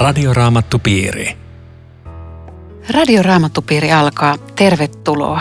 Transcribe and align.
Radioraamattupiiri. 0.00 1.36
Radioraamattupiiri 2.90 3.92
alkaa. 3.92 4.38
Tervetuloa. 4.56 5.40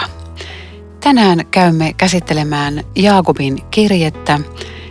Tänään 0.99 1.45
käymme 1.51 1.93
käsittelemään 1.93 2.83
Jaakobin 2.95 3.61
kirjettä, 3.71 4.39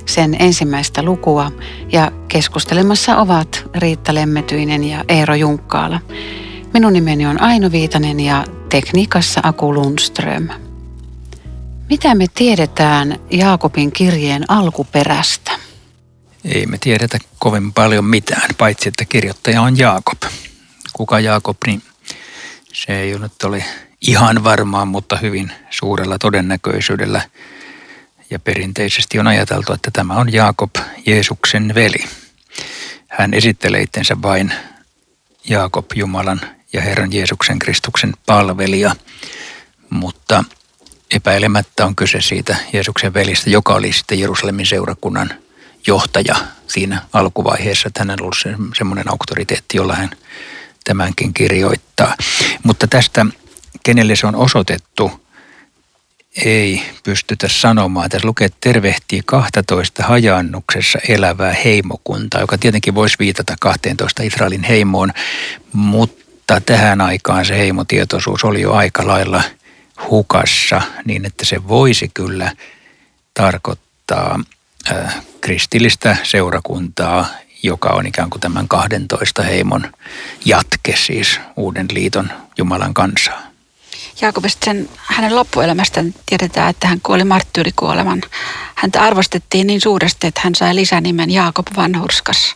sen 0.06 0.36
ensimmäistä 0.38 1.02
lukua 1.02 1.52
ja 1.92 2.12
keskustelemassa 2.28 3.16
ovat 3.16 3.70
Riitta 3.74 4.14
Lemmetyinen 4.14 4.84
ja 4.84 5.04
Eero 5.08 5.34
Junkkaala. 5.34 6.00
Minun 6.72 6.92
nimeni 6.92 7.26
on 7.26 7.40
Aino 7.40 7.72
Viitanen 7.72 8.20
ja 8.20 8.44
tekniikassa 8.68 9.40
Aku 9.44 9.74
Lundström. 9.74 10.48
Mitä 11.90 12.14
me 12.14 12.26
tiedetään 12.34 13.16
Jaakobin 13.30 13.92
kirjeen 13.92 14.50
alkuperästä? 14.50 15.67
Ei 16.44 16.66
me 16.66 16.78
tiedetä 16.78 17.18
kovin 17.38 17.72
paljon 17.72 18.04
mitään, 18.04 18.54
paitsi 18.58 18.88
että 18.88 19.04
kirjoittaja 19.04 19.62
on 19.62 19.78
Jaakob. 19.78 20.22
Kuka 20.92 21.20
Jaakob, 21.20 21.56
niin 21.66 21.82
se 22.72 23.00
ei 23.00 23.18
nyt 23.18 23.42
ole 23.44 23.64
ihan 24.00 24.44
varmaa, 24.44 24.84
mutta 24.84 25.16
hyvin 25.16 25.52
suurella 25.70 26.18
todennäköisyydellä. 26.18 27.22
Ja 28.30 28.38
perinteisesti 28.38 29.18
on 29.18 29.26
ajateltu, 29.26 29.72
että 29.72 29.90
tämä 29.90 30.14
on 30.14 30.32
Jaakob, 30.32 30.76
Jeesuksen 31.06 31.74
veli. 31.74 32.04
Hän 33.08 33.34
esittelee 33.34 33.82
itsensä 33.82 34.16
vain 34.22 34.52
Jaakob, 35.48 35.86
Jumalan 35.94 36.40
ja 36.72 36.80
Herran 36.80 37.12
Jeesuksen 37.12 37.58
Kristuksen 37.58 38.12
palvelija, 38.26 38.96
mutta 39.90 40.44
epäilemättä 41.10 41.86
on 41.86 41.96
kyse 41.96 42.20
siitä 42.20 42.56
Jeesuksen 42.72 43.14
velistä, 43.14 43.50
joka 43.50 43.74
oli 43.74 43.92
sitten 43.92 44.20
Jerusalemin 44.20 44.66
seurakunnan 44.66 45.34
johtaja 45.86 46.34
siinä 46.66 47.02
alkuvaiheessa. 47.12 47.88
Että 47.88 48.00
hänellä 48.00 48.20
on 48.20 48.24
ollut 48.24 48.72
semmoinen 48.78 49.10
auktoriteetti, 49.10 49.76
jolla 49.76 49.94
hän 49.94 50.10
tämänkin 50.84 51.34
kirjoittaa. 51.34 52.14
Mutta 52.62 52.86
tästä, 52.86 53.26
kenelle 53.82 54.16
se 54.16 54.26
on 54.26 54.36
osoitettu, 54.36 55.28
ei 56.44 56.82
pystytä 57.04 57.48
sanomaan. 57.48 58.10
Tässä 58.10 58.26
lukee, 58.26 58.44
että 58.44 58.58
tervehtii 58.60 59.22
12 59.26 60.02
hajannuksessa 60.02 60.98
elävää 61.08 61.52
heimokuntaa, 61.64 62.40
joka 62.40 62.58
tietenkin 62.58 62.94
voisi 62.94 63.16
viitata 63.18 63.54
12 63.60 64.22
Israelin 64.22 64.62
heimoon, 64.62 65.12
mutta 65.72 66.60
tähän 66.60 67.00
aikaan 67.00 67.46
se 67.46 67.58
heimotietoisuus 67.58 68.44
oli 68.44 68.60
jo 68.60 68.72
aika 68.72 69.06
lailla 69.06 69.42
hukassa, 70.10 70.82
niin 71.04 71.24
että 71.24 71.44
se 71.44 71.68
voisi 71.68 72.10
kyllä 72.14 72.52
tarkoittaa 73.34 74.40
kristillistä 75.40 76.16
seurakuntaa, 76.22 77.26
joka 77.62 77.88
on 77.88 78.06
ikään 78.06 78.30
kuin 78.30 78.40
tämän 78.40 78.68
12 78.68 79.42
heimon 79.42 79.92
jatke, 80.44 80.96
siis 80.96 81.40
uuden 81.56 81.86
liiton 81.92 82.30
Jumalan 82.58 82.94
kansaa. 82.94 83.42
Jaakobista 84.20 84.64
sen, 84.64 84.88
hänen 84.96 85.36
loppuelämästään 85.36 86.14
tiedetään, 86.26 86.70
että 86.70 86.88
hän 86.88 87.00
kuoli 87.02 87.24
marttyyrikuoleman. 87.24 88.22
Häntä 88.74 89.02
arvostettiin 89.02 89.66
niin 89.66 89.80
suuresti, 89.80 90.26
että 90.26 90.40
hän 90.44 90.54
sai 90.54 90.74
lisänimen 90.74 91.30
Jaakob 91.30 91.66
Vanhurskas. 91.76 92.54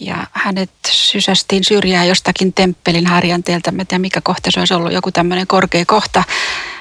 Ja 0.00 0.26
hänet 0.32 0.70
sysästiin 0.90 1.64
syrjään 1.64 2.08
jostakin 2.08 2.52
temppelin 2.52 3.06
harjanteelta. 3.06 3.72
Mä 3.72 3.84
tiedän, 3.84 4.00
mikä 4.00 4.20
kohta 4.20 4.50
se 4.50 4.60
olisi 4.60 4.74
ollut, 4.74 4.92
joku 4.92 5.12
tämmöinen 5.12 5.46
korkea 5.46 5.84
kohta. 5.86 6.24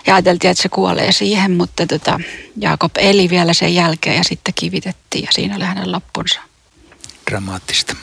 Ja 0.07 0.15
ajateltiin, 0.15 0.51
että 0.51 0.63
se 0.63 0.69
kuolee 0.69 1.11
siihen, 1.11 1.51
mutta 1.51 1.87
tota, 1.87 2.19
Jaakob 2.57 2.91
eli 2.97 3.29
vielä 3.29 3.53
sen 3.53 3.75
jälkeen 3.75 4.15
ja 4.17 4.23
sitten 4.23 4.53
kivitettiin 4.53 5.23
ja 5.23 5.31
siinä 5.31 5.55
oli 5.55 5.63
hänen 5.63 5.91
loppunsa. 5.91 6.39
Dramaattista. 7.31 7.95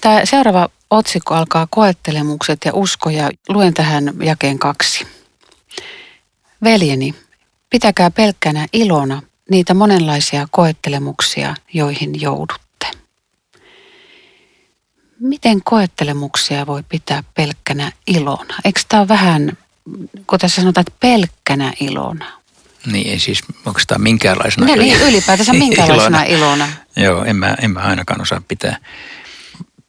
Tämä 0.00 0.20
seuraava 0.24 0.68
otsikko 0.90 1.34
alkaa 1.34 1.66
koettelemukset 1.70 2.58
ja 2.64 2.74
usko 2.74 3.10
ja 3.10 3.30
luen 3.48 3.74
tähän 3.74 4.12
jakeen 4.22 4.58
kaksi. 4.58 5.06
Veljeni, 6.64 7.14
pitäkää 7.70 8.10
pelkkänä 8.10 8.66
ilona 8.72 9.22
niitä 9.50 9.74
monenlaisia 9.74 10.48
koettelemuksia, 10.50 11.54
joihin 11.72 12.20
joudutte. 12.20 12.64
Miten 15.20 15.62
koettelemuksia 15.64 16.66
voi 16.66 16.82
pitää 16.88 17.22
pelkkänä 17.34 17.92
ilona? 18.06 18.54
Eikö 18.64 18.80
tämä 18.88 19.00
ole 19.00 19.08
vähän, 19.08 19.58
kun 20.26 20.38
tässä 20.38 20.60
sanotaan, 20.62 20.84
että 20.88 20.98
pelkkänä 21.00 21.72
ilona? 21.80 22.32
Niin, 22.86 23.10
ei 23.10 23.18
siis, 23.18 23.42
onko 23.66 23.80
tämä 23.86 24.02
minkäänlaisena 24.02 24.66
no, 24.66 24.74
niin, 24.74 25.00
ylipäätänsä 25.00 25.52
minkäänlaisena 25.64 26.22
ilona? 26.22 26.64
ilona. 26.64 26.68
Joo, 26.96 27.24
en 27.24 27.36
mä, 27.36 27.56
en 27.62 27.70
mä 27.70 27.80
ainakaan 27.80 28.20
osaa 28.20 28.42
pitää 28.48 28.76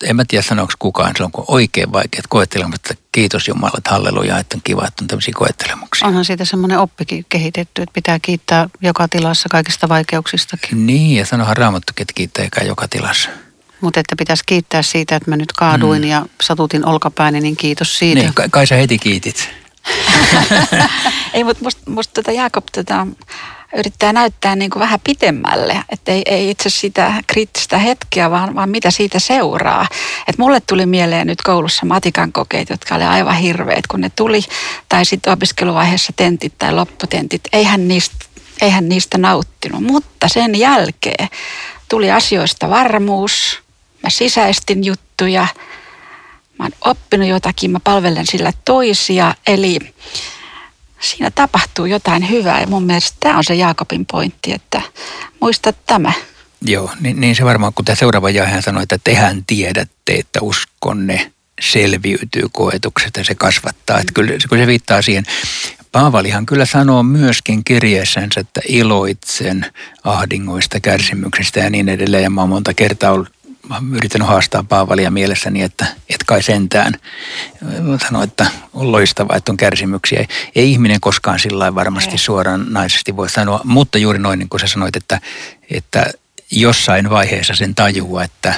en 0.04 0.16
mä 0.16 0.26
tiedä 0.28 0.42
sanooko 0.42 0.74
kukaan 0.80 1.12
silloin, 1.16 1.32
kun 1.32 1.46
oikein 1.48 1.94
vaikeat 1.94 2.28
koettelemat, 2.28 2.76
että 2.76 3.04
kiitos 3.12 3.48
Jumala, 3.48 3.74
että 3.78 3.90
halleluja, 3.90 4.40
että 4.40 4.58
on 4.58 4.62
kiva, 4.64 4.88
että 4.88 5.04
on 5.04 5.08
tämmöisiä 5.08 5.34
koettelemuksia. 5.38 6.08
Onhan 6.08 6.26
siitä 6.26 6.46
semmoinen 6.46 6.80
oppikin 6.80 7.26
kehitetty, 7.30 7.82
että 7.82 7.94
pitää 7.94 8.20
kiittää 8.20 8.70
joka 8.82 9.08
tilassa 9.08 9.50
kaikista 9.50 9.90
vaikeuksistakin. 9.90 10.88
Niin, 10.88 11.18
ja 11.18 11.26
sanohan 11.26 11.58
raamattukin, 11.58 12.04
että 12.04 12.14
kiittää 12.16 12.66
joka 12.66 12.88
tilassa. 12.88 13.30
Mutta 13.82 14.00
että 14.00 14.16
pitäisi 14.16 14.44
kiittää 14.46 14.82
siitä, 14.82 15.16
että 15.16 15.30
mä 15.30 15.38
nyt 15.38 15.54
kaaduin 15.54 16.02
mm. 16.02 16.08
ja 16.08 16.26
satutin 16.42 16.86
olkapääni, 16.86 17.42
niin 17.42 17.58
kiitos 17.58 18.00
siitä. 18.00 18.22
Niin, 18.22 18.34
kai, 18.34 18.48
kai 18.52 18.68
sä 18.68 18.76
heti 18.76 18.98
kiitit. 18.98 19.50
Ei, 21.34 21.44
mutta 21.44 21.64
musta, 21.64 21.92
musta 21.92 22.14
tota 22.14 22.32
Jaakob 22.32 22.66
tota, 22.76 23.08
yrittää 23.76 24.14
näyttää 24.14 24.56
niin 24.56 24.72
kuin 24.72 24.80
vähän 24.80 25.00
pitemmälle, 25.04 25.84
että 25.90 26.12
ei, 26.12 26.22
ei 26.26 26.50
itse 26.50 26.70
sitä 26.70 27.14
kriittistä 27.28 27.78
hetkeä, 27.78 28.32
vaan, 28.32 28.56
vaan 28.56 28.70
mitä 28.70 28.92
siitä 28.92 29.20
seuraa. 29.20 29.88
Et 30.28 30.38
mulle 30.38 30.60
tuli 30.60 30.86
mieleen 30.86 31.28
nyt 31.28 31.42
koulussa 31.42 31.86
matikan 31.86 32.32
kokeet, 32.32 32.70
jotka 32.70 32.96
oli 32.96 33.04
aivan 33.04 33.36
hirveät, 33.36 33.88
kun 33.88 34.02
ne 34.02 34.12
tuli, 34.16 34.42
tai 34.90 35.06
sitten 35.06 35.34
opiskeluvaiheessa 35.34 36.14
tentit 36.16 36.54
tai 36.58 36.74
lopputentit. 36.74 37.42
Eihän 37.54 37.88
niistä, 37.88 38.26
eihän 38.62 38.90
niistä 38.90 39.18
nauttinut, 39.18 39.84
mutta 39.84 40.28
sen 40.28 40.56
jälkeen 40.60 41.28
tuli 41.90 42.12
asioista 42.12 42.70
varmuus, 42.70 43.60
mä 44.04 44.10
sisäistin 44.10 44.84
juttuja, 44.84 45.48
mä 46.60 46.66
oon 46.66 46.72
oppinut 46.82 47.28
jotakin, 47.28 47.72
mä 47.72 47.80
palvelen 47.80 48.26
sillä 48.28 48.54
toisia, 48.66 49.36
eli 49.48 49.80
siinä 51.00 51.32
tapahtuu 51.32 51.86
jotain 51.86 52.30
hyvää 52.30 52.62
ja 52.62 52.68
mun 52.68 52.84
mielestä 52.84 53.18
tämä 53.20 53.38
on 53.38 53.44
se 53.44 53.56
Jaakobin 53.56 54.06
pointti, 54.06 54.54
että 54.54 54.82
muista 55.42 55.74
tämä. 55.74 56.12
Joo, 56.62 56.92
niin, 57.00 57.22
niin 57.22 57.36
se 57.36 57.46
varmaan, 57.46 57.74
kun 57.74 57.86
tämä 57.86 57.96
seuraava 57.96 58.30
jae 58.30 58.48
hän 58.48 58.62
sanoi, 58.62 58.84
että 58.84 59.00
tehän 59.04 59.46
tiedätte, 59.46 60.14
että 60.14 60.40
uskonne 60.42 61.32
selviytyy 61.62 62.44
koetuksesta 62.52 63.20
ja 63.20 63.24
se 63.24 63.36
kasvattaa. 63.36 64.00
Että 64.00 64.14
kyllä, 64.14 64.32
kyllä 64.50 64.64
se 64.64 64.68
viittaa 64.68 65.02
siihen. 65.02 65.24
Paavalihan 65.92 66.46
kyllä 66.46 66.66
sanoo 66.66 67.04
myöskin 67.04 67.64
kirjeessänsä, 67.64 68.40
että 68.40 68.62
iloitsen 68.68 69.66
ahdingoista, 70.04 70.80
kärsimyksistä 70.80 71.60
ja 71.60 71.70
niin 71.70 71.90
edelleen. 71.90 72.24
Ja 72.24 72.30
mä 72.30 72.42
oon 72.42 72.50
monta 72.50 72.74
kertaa 72.74 73.12
ollut 73.12 73.35
yrittänyt 73.96 74.28
haastaa 74.28 74.64
Paavalia 74.64 75.12
mielessäni, 75.12 75.62
että 75.62 75.86
et 76.10 76.24
kai 76.26 76.44
sentään. 76.44 76.94
Mä 77.82 77.98
sanoin, 77.98 78.30
että 78.30 78.46
on 78.74 78.92
loistavaa, 78.92 79.36
että 79.36 79.52
on 79.52 79.58
kärsimyksiä. 79.58 80.20
Ei, 80.20 80.28
ei 80.56 80.72
ihminen 80.72 81.02
koskaan 81.02 81.40
sillä 81.40 81.76
varmasti 81.76 82.18
suoraan 82.18 82.66
naisesti 82.70 83.16
voi 83.16 83.30
sanoa, 83.30 83.62
mutta 83.64 83.98
juuri 83.98 84.20
noin 84.20 84.40
niin 84.40 84.50
kuin 84.50 84.62
sä 84.62 84.68
sanoit, 84.68 84.96
että, 84.96 85.22
että 85.72 86.06
jossain 86.52 87.10
vaiheessa 87.10 87.56
sen 87.56 87.76
tajua, 87.76 88.24
että 88.24 88.54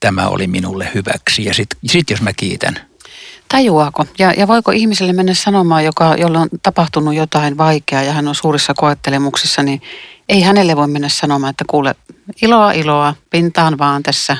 tämä 0.00 0.28
oli 0.28 0.46
minulle 0.46 0.90
hyväksi. 0.94 1.44
Ja 1.44 1.54
sitten 1.54 1.78
sit 1.86 2.10
jos 2.10 2.22
mä 2.22 2.32
kiitän. 2.32 2.80
Tajuaako? 3.48 4.06
Ja, 4.18 4.32
ja 4.32 4.48
voiko 4.48 4.70
ihmiselle 4.70 5.12
mennä 5.12 5.34
sanomaan, 5.34 5.84
joka, 5.84 6.14
jolla 6.18 6.40
on 6.40 6.48
tapahtunut 6.62 7.14
jotain 7.14 7.58
vaikeaa 7.58 8.02
ja 8.02 8.12
hän 8.12 8.28
on 8.28 8.34
suurissa 8.34 8.74
koettelemuksissa, 8.74 9.62
niin 9.62 9.82
ei 10.28 10.42
hänelle 10.42 10.76
voi 10.76 10.88
mennä 10.88 11.08
sanomaan, 11.08 11.50
että 11.50 11.64
kuule, 11.68 11.94
iloa 12.42 12.72
iloa, 12.72 13.14
pintaan 13.30 13.78
vaan 13.78 14.02
tässä. 14.02 14.36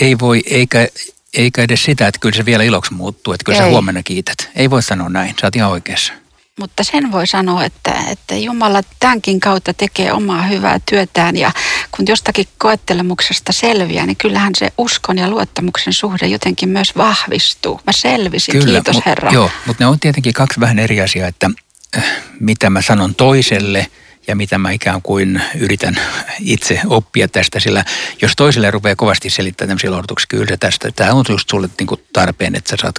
Ei 0.00 0.18
voi, 0.18 0.42
eikä, 0.46 0.88
eikä 1.34 1.62
edes 1.62 1.84
sitä, 1.84 2.08
että 2.08 2.20
kyllä 2.20 2.36
se 2.36 2.44
vielä 2.44 2.64
iloksi 2.64 2.94
muuttuu, 2.94 3.32
että 3.32 3.44
kyllä 3.44 3.58
ei. 3.58 3.64
sä 3.64 3.70
huomenna 3.70 4.02
kiität. 4.02 4.50
Ei 4.56 4.70
voi 4.70 4.82
sanoa 4.82 5.08
näin, 5.08 5.34
sä 5.40 5.46
oot 5.46 5.56
ihan 5.56 5.70
oikeassa. 5.70 6.12
Mutta 6.60 6.84
sen 6.84 7.12
voi 7.12 7.26
sanoa, 7.26 7.64
että, 7.64 7.94
että 8.10 8.36
Jumala 8.36 8.82
tämänkin 9.00 9.40
kautta 9.40 9.74
tekee 9.74 10.12
omaa 10.12 10.42
hyvää 10.42 10.80
työtään 10.90 11.36
ja 11.36 11.52
kun 11.90 12.04
jostakin 12.08 12.46
koettelemuksesta 12.58 13.52
selviää, 13.52 14.06
niin 14.06 14.16
kyllähän 14.16 14.52
se 14.58 14.72
uskon 14.78 15.18
ja 15.18 15.30
luottamuksen 15.30 15.92
suhde 15.92 16.26
jotenkin 16.26 16.68
myös 16.68 16.96
vahvistuu. 16.96 17.80
Mä 17.86 17.92
selvisin, 17.92 18.52
Kyllä, 18.52 18.66
kiitos 18.66 18.94
mut, 18.94 19.06
Herra. 19.06 19.32
Joo, 19.32 19.50
mutta 19.66 19.84
ne 19.84 19.88
on 19.88 20.00
tietenkin 20.00 20.32
kaksi 20.32 20.60
vähän 20.60 20.78
eri 20.78 21.00
asiaa, 21.00 21.28
että 21.28 21.50
äh, 21.96 22.04
mitä 22.40 22.70
mä 22.70 22.82
sanon 22.82 23.14
toiselle– 23.14 23.86
ja 24.26 24.36
mitä 24.36 24.58
mä 24.58 24.70
ikään 24.70 25.02
kuin 25.02 25.42
yritän 25.58 25.96
itse 26.40 26.80
oppia 26.86 27.28
tästä, 27.28 27.60
sillä 27.60 27.84
jos 28.22 28.32
toiselle 28.36 28.70
rupeaa 28.70 28.96
kovasti 28.96 29.30
selittämään 29.30 29.68
tämmöisiä 29.68 29.90
lohdutuksia, 29.90 30.26
kyllä 30.30 30.56
tästä, 30.60 30.90
tämä 30.96 31.12
on 31.12 31.24
just 31.28 31.50
sulle 31.50 31.68
niin 31.78 31.86
kuin 31.86 32.00
tarpeen, 32.12 32.54
että 32.54 32.70
sä 32.70 32.76
saat 32.80 32.96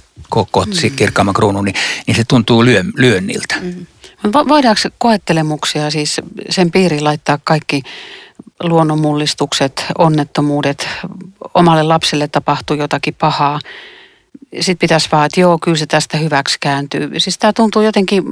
kotsi 0.52 0.90
mm. 0.90 0.96
kirkkaamman 0.96 1.34
kruunun, 1.34 1.66
niin, 1.66 1.76
niin 2.08 2.16
se 2.16 2.24
tuntuu 2.28 2.66
lyö, 2.66 2.84
lyönniltä. 2.98 3.56
Mm. 3.62 3.86
Voidaanko 4.34 4.82
koettelemuksia 4.98 5.92
siis 5.92 6.22
sen 6.50 6.72
piiriin 6.72 7.04
laittaa 7.04 7.40
kaikki 7.44 7.82
luonnonmullistukset, 8.64 9.86
onnettomuudet, 9.98 10.88
omalle 11.54 11.84
lapselle 11.84 12.28
tapahtuu 12.28 12.76
jotakin 12.76 13.16
pahaa. 13.16 13.60
Sitten 14.60 14.78
pitäisi 14.78 15.10
vaan, 15.12 15.26
että 15.26 15.40
joo, 15.40 15.58
kyllä 15.58 15.78
se 15.78 15.86
tästä 15.86 16.18
hyväksi 16.18 16.58
kääntyy. 16.60 17.12
Siis 17.20 17.38
tämä 17.38 17.54
tuntuu 17.54 17.82
jotenkin 17.82 18.24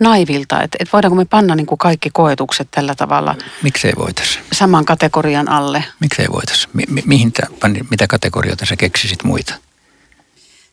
naivilta, 0.00 0.62
että, 0.62 0.76
että 0.80 0.92
voidaanko 0.92 1.16
me 1.16 1.24
panna 1.24 1.54
niin 1.54 1.66
kuin 1.66 1.78
kaikki 1.78 2.10
koetukset 2.12 2.68
tällä 2.70 2.94
tavalla 2.94 3.36
Miksei 3.62 3.92
voitaisi? 3.98 4.38
saman 4.52 4.84
kategorian 4.84 5.48
alle. 5.48 5.84
Miksei 6.00 6.26
voitaisi? 6.32 6.68
Mi- 6.72 6.84
mi- 6.88 7.02
mihin 7.06 7.32
tää, 7.32 7.46
mitä 7.90 8.06
kategorioita 8.06 8.66
sä 8.66 8.76
keksisit 8.76 9.24
muita, 9.24 9.54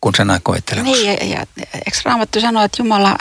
kun 0.01 0.15
sanaa 0.15 0.39
koettelemus? 0.43 0.97
Niin, 0.97 1.07
ja, 1.07 1.37
ja 1.37 1.45
eikö 1.73 1.97
Raamattu 2.05 2.41
sanoa, 2.41 2.63
että 2.63 2.81
Jumala 2.81 3.17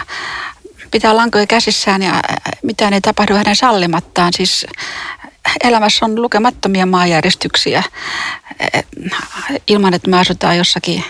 pitää 0.91 1.17
lankoja 1.17 1.47
käsissään 1.47 2.03
ja 2.03 2.23
mitään 2.63 2.93
ei 2.93 3.01
tapahdu 3.01 3.35
hänen 3.35 3.57
sallimattaan. 3.57 4.33
Siis 4.33 4.67
elämässä 5.65 6.05
on 6.05 6.23
lukemattomia 6.23 6.87
maanjäristyksiä 6.87 7.83
ilman, 9.67 9.95
että 9.95 10.11
me 10.11 10.19
asutaan 10.19 10.57
jossakin 10.57 11.05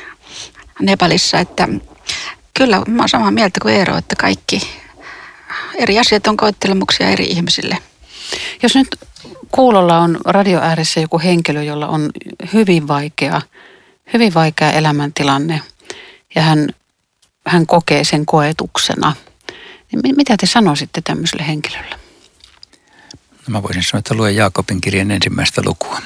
Nepalissa. 0.80 1.38
Että 1.38 1.68
kyllä 2.54 2.82
mä 2.88 3.02
oon 3.02 3.08
samaa 3.08 3.30
mieltä 3.30 3.60
kuin 3.62 3.74
Eero, 3.74 3.96
että 3.96 4.16
kaikki 4.16 4.60
eri 5.74 5.98
asiat 5.98 6.26
on 6.26 6.36
koettelemuksia 6.36 7.08
eri 7.08 7.24
ihmisille. 7.24 7.78
Jos 8.62 8.74
nyt 8.74 8.88
kuulolla 9.50 9.98
on 9.98 10.18
radio 10.24 10.60
ääressä 10.60 11.00
joku 11.00 11.18
henkilö, 11.18 11.62
jolla 11.62 11.88
on 11.88 12.10
hyvin 12.52 12.88
vaikea, 12.88 13.42
hyvin 14.12 14.34
vaikea 14.34 14.72
elämäntilanne 14.72 15.60
ja 16.34 16.42
hän, 16.42 16.68
hän 17.46 17.66
kokee 17.66 18.04
sen 18.04 18.26
koetuksena, 18.26 19.16
niin 19.92 20.16
mitä 20.16 20.36
te 20.36 20.46
sanoisitte 20.46 21.00
tämmöiselle 21.04 21.46
henkilölle? 21.46 21.96
No 23.46 23.52
mä 23.52 23.62
voisin 23.62 23.82
sanoa, 23.82 23.98
että 23.98 24.14
luen 24.14 24.36
Jaakobin 24.36 24.80
kirjan 24.80 25.10
ensimmäistä 25.10 25.62
lukua. 25.64 26.02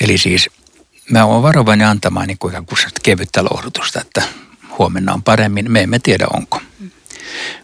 Eli 0.00 0.18
siis 0.18 0.50
mä 1.10 1.24
oon 1.24 1.42
varovainen 1.42 1.86
antamaan 1.86 2.26
niin 2.26 2.38
kuin 2.38 2.54
kevyttä 3.02 3.44
lohdutusta, 3.44 4.00
että 4.00 4.22
huomenna 4.78 5.12
on 5.12 5.22
paremmin. 5.22 5.72
Me 5.72 5.82
emme 5.82 5.98
tiedä 5.98 6.26
onko. 6.32 6.60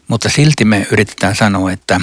Mutta 0.09 0.29
silti 0.29 0.65
me 0.65 0.87
yritetään 0.93 1.37
sanoa, 1.37 1.73
että 1.73 2.01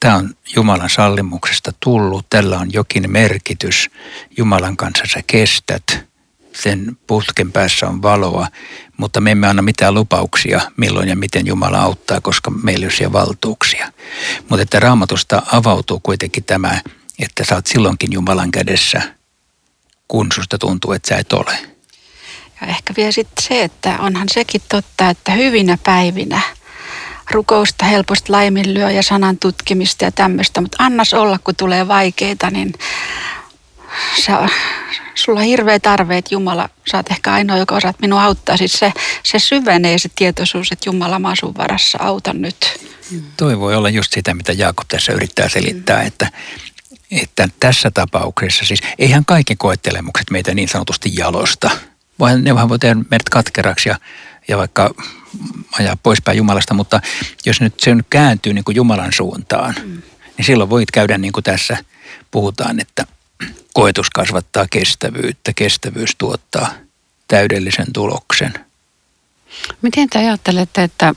tämä 0.00 0.16
on 0.16 0.34
Jumalan 0.56 0.90
sallimuksesta 0.90 1.72
tullut, 1.80 2.26
tällä 2.30 2.58
on 2.58 2.72
jokin 2.72 3.10
merkitys. 3.10 3.90
Jumalan 4.36 4.76
kanssa 4.76 5.04
sä 5.06 5.20
kestät, 5.26 6.08
sen 6.54 6.98
putken 7.06 7.52
päässä 7.52 7.86
on 7.86 8.02
valoa, 8.02 8.48
mutta 8.96 9.20
me 9.20 9.30
emme 9.30 9.46
anna 9.46 9.62
mitään 9.62 9.94
lupauksia, 9.94 10.60
milloin 10.76 11.08
ja 11.08 11.16
miten 11.16 11.46
Jumala 11.46 11.78
auttaa, 11.78 12.20
koska 12.20 12.50
meillä 12.50 12.86
ei 13.00 13.06
ole 13.06 13.12
valtuuksia. 13.12 13.92
Mutta 14.48 14.62
että 14.62 14.80
raamatusta 14.80 15.42
avautuu 15.52 16.00
kuitenkin 16.02 16.44
tämä, 16.44 16.80
että 17.18 17.44
sä 17.44 17.54
oot 17.54 17.66
silloinkin 17.66 18.12
Jumalan 18.12 18.50
kädessä, 18.50 19.17
kun 20.08 20.26
susta 20.34 20.58
tuntuu, 20.58 20.92
että 20.92 21.08
sä 21.08 21.16
et 21.16 21.32
ole. 21.32 21.58
Ja 22.60 22.66
ehkä 22.66 22.94
vielä 22.96 23.12
sitten 23.12 23.44
se, 23.44 23.62
että 23.62 23.96
onhan 23.98 24.28
sekin 24.32 24.62
totta, 24.68 25.10
että 25.10 25.32
hyvinä 25.32 25.78
päivinä 25.84 26.40
rukousta 27.30 27.84
helposti 27.84 28.32
laiminlyö 28.32 28.90
ja 28.90 29.02
sanan 29.02 29.38
tutkimista 29.38 30.04
ja 30.04 30.12
tämmöistä, 30.12 30.60
mutta 30.60 30.84
annas 30.84 31.14
olla, 31.14 31.38
kun 31.38 31.56
tulee 31.56 31.88
vaikeita, 31.88 32.50
niin 32.50 32.74
sä, 34.24 34.48
sulla 35.14 35.40
on 35.40 35.46
hirveä 35.46 35.80
tarve, 35.80 36.18
että 36.18 36.34
Jumala, 36.34 36.68
sä 36.90 36.96
oot 36.96 37.10
ehkä 37.10 37.32
ainoa, 37.32 37.56
joka 37.56 37.74
osaat 37.74 38.00
minua 38.00 38.24
auttaa. 38.24 38.56
Siis 38.56 38.72
se, 38.72 38.92
se 39.22 39.38
syvenee 39.38 39.98
se 39.98 40.08
tietoisuus, 40.16 40.72
että 40.72 40.88
Jumala, 40.88 41.18
mä 41.18 41.28
asun 41.28 41.56
varassa, 41.56 41.98
auta 42.00 42.32
nyt. 42.32 42.88
Toi 43.36 43.58
voi 43.58 43.74
olla 43.74 43.88
just 43.88 44.12
sitä, 44.12 44.34
mitä 44.34 44.52
Jaakob 44.52 44.88
tässä 44.88 45.12
yrittää 45.12 45.48
selittää, 45.48 46.02
että, 46.02 46.30
että 47.10 47.48
tässä 47.60 47.90
tapauksessa, 47.90 48.64
siis 48.64 48.80
eihän 48.98 49.24
kaikki 49.24 49.56
koettelemukset 49.56 50.30
meitä 50.30 50.54
niin 50.54 50.68
sanotusti 50.68 51.10
jalosta, 51.14 51.70
vaan 52.18 52.44
ne 52.44 52.54
vähän 52.54 52.68
voi 52.68 52.78
tehdä 52.78 52.94
meidät 52.94 53.28
katkeraksi 53.30 53.88
ja, 53.88 53.98
ja 54.48 54.56
vaikka 54.56 54.94
ajaa 55.78 55.96
poispäin 56.02 56.38
Jumalasta, 56.38 56.74
mutta 56.74 57.00
jos 57.46 57.60
nyt 57.60 57.80
se 57.80 57.94
nyt 57.94 58.06
kääntyy 58.10 58.52
niin 58.52 58.64
kuin 58.64 58.76
Jumalan 58.76 59.12
suuntaan, 59.12 59.74
mm. 59.84 60.02
niin 60.36 60.44
silloin 60.44 60.70
voit 60.70 60.90
käydä 60.90 61.18
niin 61.18 61.32
kuin 61.32 61.44
tässä 61.44 61.76
puhutaan, 62.30 62.80
että– 62.80 63.06
koetus 63.74 64.10
kasvattaa 64.10 64.66
kestävyyttä, 64.70 65.52
kestävyys 65.56 66.10
tuottaa 66.18 66.72
täydellisen 67.28 67.92
tuloksen. 67.92 68.54
Miten 69.82 70.10
te 70.10 70.18
ajattelette, 70.18 70.82
että 70.82 71.14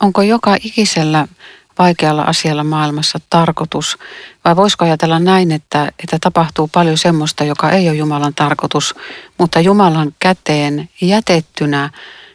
onko 0.00 0.22
joka 0.22 0.56
ikisellä 0.62 1.28
vaikealla 1.78 2.22
asialla 2.22 2.64
maailmassa 2.64 3.18
tarkoitus? 3.30 3.98
Vai 4.44 4.56
voisiko 4.56 4.84
ajatella 4.84 5.18
näin, 5.18 5.52
että, 5.52 5.92
että 5.98 6.18
tapahtuu 6.20 6.68
paljon 6.68 6.98
semmoista, 6.98 7.44
joka 7.44 7.70
ei 7.70 7.88
ole 7.88 7.96
Jumalan 7.96 8.34
tarkoitus, 8.34 8.94
mutta 9.38 9.60
Jumalan 9.60 10.14
käteen 10.18 10.88
jätettynä 11.00 11.90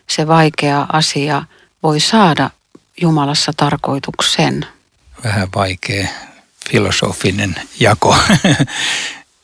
se 0.10 0.28
vaikea 0.28 0.86
asia 0.94 1.44
voi 1.84 2.00
saada 2.00 2.50
Jumalassa 3.02 3.52
tarkoituksen? 3.58 4.66
Vähän 5.24 5.48
vaikea 5.56 6.08
filosofinen 6.70 7.56
jako. 7.80 8.18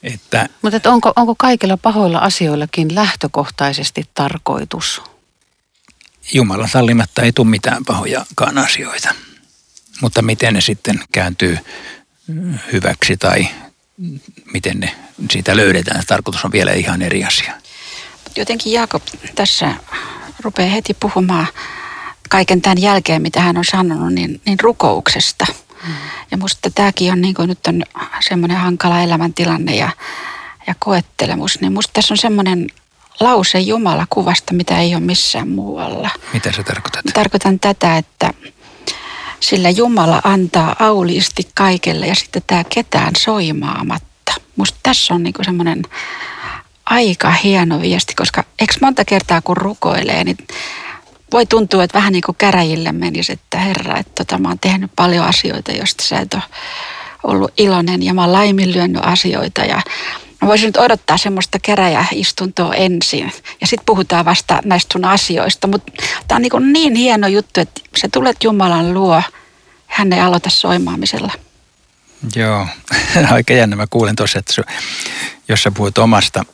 Että, 0.03 0.49
Mutta 0.61 0.77
että 0.77 0.91
onko, 0.91 1.13
onko 1.15 1.35
kaikilla 1.35 1.77
pahoilla 1.77 2.19
asioillakin 2.19 2.95
lähtökohtaisesti 2.95 4.03
tarkoitus? 4.13 5.01
Jumalan 6.33 6.69
sallimatta 6.69 7.21
ei 7.21 7.31
tule 7.31 7.47
mitään 7.47 7.85
pahojakaan 7.85 8.57
asioita. 8.57 9.09
Mutta 10.01 10.21
miten 10.21 10.53
ne 10.53 10.61
sitten 10.61 10.99
kääntyy 11.11 11.57
hyväksi 12.71 13.17
tai 13.17 13.47
miten 14.53 14.79
ne 14.79 14.95
siitä 15.31 15.55
löydetään, 15.55 16.03
tarkoitus 16.07 16.45
on 16.45 16.51
vielä 16.51 16.71
ihan 16.73 17.01
eri 17.01 17.25
asia. 17.25 17.53
Jotenkin 18.35 18.73
Jaakob 18.73 19.03
tässä 19.35 19.75
rupeaa 20.39 20.69
heti 20.69 20.93
puhumaan 20.93 21.47
kaiken 22.29 22.61
tämän 22.61 22.81
jälkeen, 22.81 23.21
mitä 23.21 23.41
hän 23.41 23.57
on 23.57 23.65
sanonut, 23.65 24.13
niin, 24.13 24.41
niin 24.45 24.59
rukouksesta– 24.59 25.45
Mm. 25.83 25.93
Ja 26.31 26.37
musta 26.37 26.69
tämäkin 26.75 27.11
on, 27.11 27.21
niin 27.21 27.33
kuin 27.33 27.49
nyt 27.49 27.67
on 27.67 27.83
semmoinen 28.29 28.57
hankala 28.57 29.01
elämäntilanne 29.01 29.75
ja, 29.75 29.89
ja 30.67 30.75
koettelemus, 30.79 31.61
niin 31.61 31.73
musta 31.73 31.93
tässä 31.93 32.13
on 32.13 32.17
semmoinen 32.17 32.67
lause 33.19 33.59
Jumala 33.59 34.07
kuvasta, 34.09 34.53
mitä 34.53 34.79
ei 34.79 34.95
ole 34.95 35.03
missään 35.03 35.49
muualla. 35.49 36.09
Mitä 36.33 36.51
se 36.51 36.63
tarkoitat? 36.63 37.05
Tarkoitan 37.13 37.59
tätä, 37.59 37.97
että 37.97 38.33
sillä 39.39 39.69
Jumala 39.69 40.21
antaa 40.23 40.75
auliisti 40.79 41.47
kaikelle 41.55 42.07
ja 42.07 42.15
sitten 42.15 42.41
tämä 42.47 42.63
ketään 42.63 43.13
soimaamatta. 43.17 44.33
Musta 44.55 44.79
tässä 44.83 45.13
on 45.13 45.23
niinku 45.23 45.43
semmoinen 45.43 45.83
aika 46.85 47.31
hieno 47.31 47.81
viesti, 47.81 48.15
koska 48.15 48.43
eikö 48.59 48.73
monta 48.81 49.05
kertaa 49.05 49.41
kun 49.41 49.57
rukoilee, 49.57 50.23
niin 50.23 50.37
voi 51.31 51.45
tuntua, 51.45 51.83
että 51.83 51.97
vähän 51.97 52.13
niin 52.13 52.23
kuin 52.25 52.35
käräjille 52.35 52.91
menisi, 52.91 53.31
että 53.33 53.57
herra, 53.57 53.97
että 53.97 54.11
tota, 54.15 54.37
mä 54.37 54.47
oon 54.47 54.59
tehnyt 54.59 54.91
paljon 54.95 55.25
asioita, 55.25 55.71
joista 55.71 56.03
sä 56.03 56.19
et 56.19 56.33
ole 56.33 56.43
ollut 57.23 57.51
iloinen 57.57 58.03
ja 58.03 58.13
mä 58.13 58.21
oon 58.21 58.33
laiminlyönyt 58.33 59.01
asioita 59.05 59.61
ja 59.61 59.81
voisin 60.45 60.67
nyt 60.67 60.77
odottaa 60.77 61.17
semmoista 61.17 61.59
käräjäistuntoa 61.59 62.73
ensin 62.73 63.31
ja 63.61 63.67
sitten 63.67 63.85
puhutaan 63.85 64.25
vasta 64.25 64.59
näistä 64.65 64.93
sun 64.93 65.05
asioista. 65.05 65.67
Mutta 65.67 65.91
tämä 66.27 66.39
on 66.53 66.73
niin, 66.73 66.93
niin 66.93 66.95
hieno 66.95 67.27
juttu, 67.27 67.59
että 67.59 67.81
sä 68.01 68.07
tulet 68.13 68.43
Jumalan 68.43 68.93
luo, 68.93 69.23
hän 69.85 70.13
ei 70.13 70.19
aloita 70.19 70.49
soimaamisella. 70.49 71.31
Joo, 72.35 72.67
aika 73.31 73.53
jännä. 73.53 73.75
Mä 73.75 73.87
kuulen 73.89 74.15
tuossa, 74.15 74.39
että 74.39 74.53
jos 75.49 75.63
sä 75.63 75.71
puhut 75.71 75.97
omasta 75.97 76.45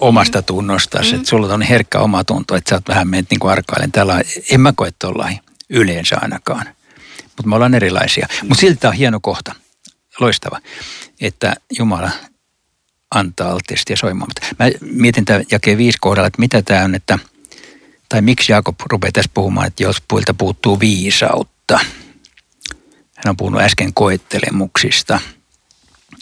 omasta 0.00 0.38
mm. 0.38 0.44
tunnosta, 0.44 0.98
mm. 0.98 1.14
että 1.14 1.28
sulla 1.28 1.54
on 1.54 1.62
herkkä 1.62 1.98
oma 1.98 2.24
tunto, 2.24 2.56
että 2.56 2.68
sä 2.68 2.74
oot 2.74 2.88
vähän 2.88 3.08
mennyt 3.08 3.30
niin 3.30 3.50
arkailen 3.50 3.92
tällä. 3.92 4.20
En 4.50 4.60
mä 4.60 4.72
koe 4.76 4.92
tuollain 4.98 5.40
yleensä 5.70 6.16
ainakaan, 6.22 6.66
mutta 7.22 7.46
me 7.46 7.54
ollaan 7.54 7.74
erilaisia. 7.74 8.26
Mm. 8.42 8.48
Mutta 8.48 8.60
silti 8.60 8.76
tämä 8.80 8.90
on 8.90 8.96
hieno 8.96 9.20
kohta, 9.20 9.54
loistava, 10.20 10.58
että 11.20 11.54
Jumala 11.78 12.10
antaa 13.14 13.50
altisti 13.50 13.92
ja 13.92 13.96
soimaamatta. 13.96 14.46
Mä 14.58 14.70
mietin 14.80 15.24
tämän 15.24 15.44
jakeen 15.50 15.78
viisi 15.78 15.98
kohdalla, 16.00 16.26
että 16.26 16.40
mitä 16.40 16.62
tämä 16.62 16.84
on, 16.84 16.94
että, 16.94 17.18
tai 18.08 18.22
miksi 18.22 18.52
Jaakob 18.52 18.80
rupeaa 18.90 19.12
tässä 19.12 19.30
puhumaan, 19.34 19.66
että 19.66 19.82
jos 19.82 20.02
puilta 20.08 20.34
puuttuu 20.34 20.80
viisautta. 20.80 21.78
Hän 23.16 23.30
on 23.30 23.36
puhunut 23.36 23.60
äsken 23.60 23.94
koettelemuksista, 23.94 25.20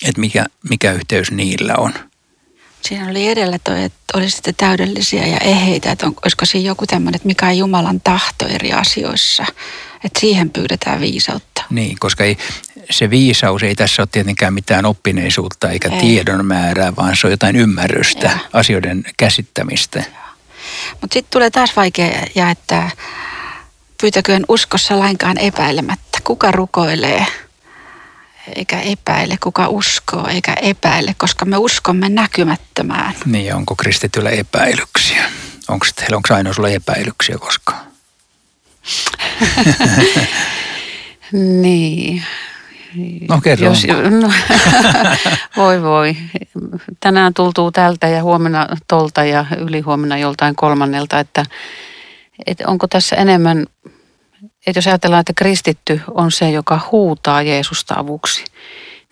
että 0.08 0.20
mikä, 0.20 0.46
mikä 0.68 0.92
yhteys 0.92 1.30
niillä 1.30 1.74
on– 1.78 1.92
Siinä 2.82 3.08
oli 3.08 3.28
edellä 3.28 3.58
toi, 3.64 3.84
että 3.84 3.98
olisitte 4.14 4.52
täydellisiä 4.52 5.26
ja 5.26 5.38
eheitä, 5.38 5.92
että 5.92 6.06
on, 6.06 6.14
olisiko 6.22 6.44
siinä 6.44 6.68
joku 6.68 6.86
tämmöinen, 6.86 7.16
että 7.16 7.26
mikä 7.26 7.46
on 7.46 7.58
Jumalan 7.58 8.00
tahto 8.00 8.46
eri 8.46 8.72
asioissa, 8.72 9.46
että 10.04 10.20
siihen 10.20 10.50
pyydetään 10.50 11.00
viisautta. 11.00 11.64
Niin, 11.70 11.96
koska 11.98 12.24
ei, 12.24 12.36
se 12.90 13.10
viisaus 13.10 13.62
ei 13.62 13.74
tässä 13.74 14.02
ole 14.02 14.08
tietenkään 14.12 14.54
mitään 14.54 14.86
oppineisuutta 14.86 15.70
eikä 15.70 15.88
ei. 15.88 16.00
tiedon 16.00 16.46
määrää, 16.46 16.96
vaan 16.96 17.16
se 17.16 17.26
on 17.26 17.30
jotain 17.30 17.56
ymmärrystä, 17.56 18.26
ja. 18.26 18.38
asioiden 18.52 19.04
käsittämistä. 19.16 20.04
Mutta 21.00 21.14
sitten 21.14 21.30
tulee 21.32 21.50
taas 21.50 21.76
vaikea 21.76 22.26
ja 22.34 22.50
että 22.50 22.90
pyytäköön 24.00 24.44
uskossa 24.48 24.98
lainkaan 24.98 25.38
epäilemättä. 25.38 26.18
Kuka 26.24 26.50
rukoilee 26.50 27.26
eikä 28.56 28.80
epäile, 28.80 29.36
kuka 29.42 29.68
uskoo 29.68 30.26
eikä 30.26 30.54
epäile, 30.62 31.14
koska 31.18 31.44
me 31.44 31.56
uskomme 31.56 32.08
näkymättömään. 32.08 33.14
Niin, 33.26 33.54
onko 33.54 33.76
kristityllä 33.76 34.30
epäilyksiä? 34.30 35.24
Onko 35.68 35.86
heillä 36.00 36.16
onko 36.16 36.34
aina 36.34 36.52
sulla 36.52 36.68
epäilyksiä 36.68 37.38
koskaan? 37.38 37.80
niin. 41.62 42.22
No 43.28 43.40
kerro. 43.40 43.66
Jos, 43.66 43.86
no, 44.20 44.32
voi 45.56 45.82
voi. 45.82 46.16
Tänään 47.00 47.34
tultuu 47.34 47.72
tältä 47.72 48.08
ja 48.08 48.22
huomenna 48.22 48.68
tolta 48.88 49.24
ja 49.24 49.46
ylihuomenna 49.58 50.18
joltain 50.18 50.56
kolmannelta, 50.56 51.20
että, 51.20 51.44
että 52.46 52.64
onko 52.66 52.88
tässä 52.88 53.16
enemmän, 53.16 53.66
että 54.66 54.78
jos 54.78 54.86
ajatellaan, 54.86 55.20
että 55.20 55.32
kristitty 55.32 56.00
on 56.10 56.32
se, 56.32 56.50
joka 56.50 56.80
huutaa 56.92 57.42
Jeesusta 57.42 57.94
avuksi, 57.98 58.44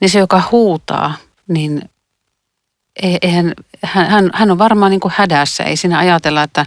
niin 0.00 0.10
se, 0.10 0.18
joka 0.18 0.42
huutaa, 0.52 1.14
niin 1.48 1.82
eihän, 3.22 3.54
hän, 3.82 4.30
hän 4.34 4.50
on 4.50 4.58
varmaan 4.58 4.90
niin 4.90 5.00
kuin 5.00 5.14
hädässä. 5.16 5.64
Ei 5.64 5.76
siinä 5.76 5.98
ajatella, 5.98 6.42
että, 6.42 6.66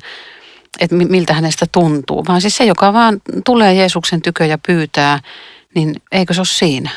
että 0.80 0.96
miltä 0.96 1.34
hänestä 1.34 1.66
tuntuu, 1.72 2.26
vaan 2.28 2.42
siis 2.42 2.58
se, 2.58 2.66
joka 2.66 2.94
vaan 2.94 3.22
tulee 3.46 3.74
Jeesuksen 3.74 4.22
tykö 4.22 4.46
ja 4.46 4.58
pyytää, 4.58 5.20
niin 5.76 5.96
eikö 6.12 6.34
se 6.34 6.40
ole 6.40 6.46
siinä? 6.46 6.90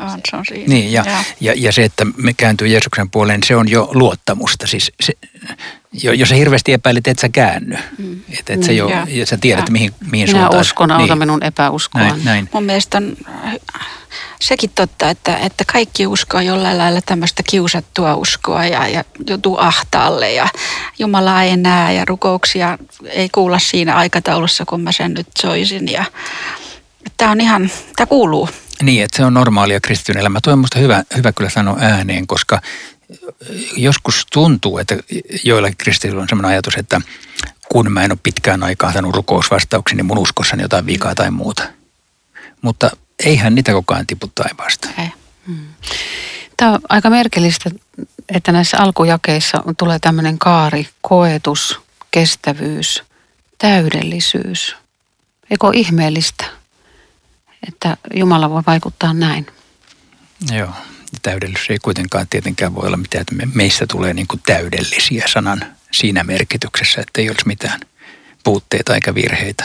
On, 0.00 0.20
se 0.30 0.36
on 0.36 0.44
siinä. 0.48 0.64
Niin, 0.68 0.92
ja, 0.92 1.04
ja. 1.06 1.24
ja, 1.40 1.52
ja 1.56 1.72
se, 1.72 1.84
että 1.84 2.04
me 2.16 2.32
kääntyy 2.32 2.68
Jeesuksen 2.68 3.10
puoleen, 3.10 3.40
se 3.44 3.56
on 3.56 3.70
jo 3.70 3.90
luottamusta. 3.94 4.66
Siis 4.66 4.92
se, 5.00 5.12
jos 5.92 6.28
sä 6.28 6.34
hirveästi 6.34 6.72
epäilit, 6.72 7.08
et 7.08 7.18
sä 7.18 7.28
käänny. 7.28 7.76
Mm. 7.98 8.20
Että 8.38 8.52
et 8.52 8.62
sä, 8.62 8.72
jo, 8.72 8.88
ja, 8.88 9.06
ja 9.10 9.26
sä 9.26 9.38
tiedät, 9.40 9.66
ja. 9.66 9.72
mihin, 9.72 9.92
mihin 10.10 10.28
Minä 10.28 10.40
suuntaan. 10.40 10.60
uskon, 10.60 10.90
auta 10.90 11.06
niin. 11.14 11.18
minun 11.18 11.42
epäuskoa. 11.42 12.00
Näin, 12.00 12.24
näin. 12.24 12.48
Mun 12.52 12.64
mielestä 12.64 12.96
on 12.96 13.16
sekin 14.40 14.70
totta, 14.74 15.10
että, 15.10 15.36
että 15.36 15.64
kaikki 15.72 16.06
uskoo 16.06 16.40
jollain 16.40 16.78
lailla 16.78 17.00
tämmöistä 17.06 17.42
kiusattua 17.50 18.14
uskoa 18.14 18.66
ja, 18.66 18.88
ja 18.88 19.04
joutuu 19.26 19.58
ahtaalle 19.58 20.32
ja 20.32 20.48
Jumala 20.98 21.42
ei 21.42 21.56
näe 21.56 21.94
ja 21.94 22.04
rukouksia 22.04 22.78
ei 23.04 23.28
kuulla 23.28 23.58
siinä 23.58 23.96
aikataulussa, 23.96 24.64
kun 24.64 24.80
mä 24.80 24.92
sen 24.92 25.14
nyt 25.14 25.26
soisin. 25.38 25.92
Ja, 25.92 26.04
tämä 27.16 27.30
on 27.30 27.40
ihan, 27.40 27.70
tämä 27.96 28.06
kuuluu. 28.06 28.48
Niin, 28.82 29.04
että 29.04 29.16
se 29.16 29.24
on 29.24 29.34
normaalia 29.34 29.80
kristityn 29.80 30.18
elämä. 30.18 30.40
Tuo 30.42 30.52
on 30.52 30.58
minusta 30.58 30.78
hyvä, 30.78 31.02
hyvä 31.16 31.32
kyllä 31.32 31.50
sanoa 31.50 31.76
ääneen, 31.80 32.26
koska 32.26 32.60
joskus 33.76 34.26
tuntuu, 34.32 34.78
että 34.78 34.96
joillakin 35.44 35.76
kristityillä 35.76 36.22
on 36.22 36.28
sellainen 36.28 36.50
ajatus, 36.50 36.74
että 36.76 37.00
kun 37.68 37.92
mä 37.92 38.02
en 38.02 38.12
ole 38.12 38.18
pitkään 38.22 38.62
aikaa 38.62 38.92
saanut 38.92 39.14
rukousvastauksia, 39.14 39.96
niin 39.96 40.06
mun 40.06 40.18
uskossani 40.18 40.62
jotain 40.62 40.86
vikaa 40.86 41.14
tai 41.14 41.30
muuta. 41.30 41.62
Mutta 42.62 42.90
eihän 43.24 43.54
niitä 43.54 43.72
koko 43.72 43.94
ajan 43.94 44.06
tipu 44.06 44.30
taivaasta. 44.34 44.88
Ei. 44.98 45.08
Hmm. 45.46 45.66
Tämä 46.56 46.72
on 46.72 46.80
aika 46.88 47.10
merkillistä, 47.10 47.70
että 48.28 48.52
näissä 48.52 48.78
alkujakeissa 48.78 49.62
tulee 49.78 49.98
tämmöinen 49.98 50.38
kaari, 50.38 50.88
koetus, 51.00 51.80
kestävyys, 52.10 53.02
täydellisyys. 53.58 54.76
Eikö 55.50 55.66
ole 55.66 55.76
ihmeellistä, 55.76 56.44
että 57.68 57.96
Jumala 58.14 58.50
voi 58.50 58.62
vaikuttaa 58.66 59.12
näin? 59.12 59.46
Joo, 60.50 60.70
täydellisyys 61.22 61.70
ei 61.70 61.78
kuitenkaan 61.78 62.26
tietenkään 62.30 62.74
voi 62.74 62.86
olla 62.86 62.96
mitään, 62.96 63.20
että 63.20 63.46
meistä 63.54 63.86
tulee 63.86 64.14
niin 64.14 64.26
kuin 64.26 64.40
täydellisiä 64.46 65.24
sanan 65.26 65.64
siinä 65.92 66.24
merkityksessä, 66.24 67.00
että 67.00 67.20
ei 67.20 67.28
olisi 67.28 67.46
mitään 67.46 67.80
puutteita 68.44 68.94
eikä 68.94 69.14
virheitä. 69.14 69.64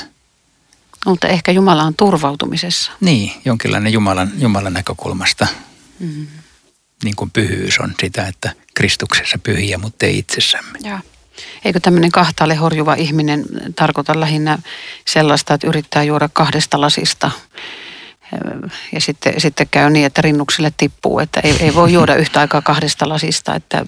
Mutta 1.05 1.27
ehkä 1.27 1.51
Jumala 1.51 1.83
on 1.83 1.95
turvautumisessa. 1.95 2.91
Niin, 3.00 3.31
jonkinlainen 3.45 3.93
Jumalan, 3.93 4.31
Jumalan 4.38 4.74
näkökulmasta. 4.74 5.48
Mm. 6.00 6.27
Niin 7.03 7.15
kuin 7.15 7.31
pyhyys 7.31 7.79
on 7.79 7.95
sitä, 8.00 8.27
että 8.27 8.53
Kristuksessa 8.74 9.38
pyhiä, 9.38 9.77
mutta 9.77 10.05
ei 10.05 10.17
itsessämme. 10.17 10.79
Ja. 10.81 11.00
Eikö 11.65 11.79
tämmöinen 11.79 12.12
kahtaalle 12.12 12.55
horjuva 12.55 12.93
ihminen 12.93 13.45
tarkoita 13.75 14.19
lähinnä 14.19 14.60
sellaista, 15.07 15.53
että 15.53 15.67
yrittää 15.67 16.03
juoda 16.03 16.29
kahdesta 16.33 16.81
lasista 16.81 17.31
ja 18.91 19.01
sitten, 19.01 19.33
sitten 19.37 19.67
käy 19.71 19.89
niin, 19.89 20.05
että 20.05 20.21
rinnuksille 20.21 20.73
tippuu, 20.77 21.19
että 21.19 21.39
ei, 21.39 21.55
ei 21.59 21.75
voi 21.75 21.93
juoda 21.93 22.15
yhtä 22.15 22.39
aikaa 22.39 22.61
kahdesta 22.61 23.09
lasista, 23.09 23.55
että 23.55 23.85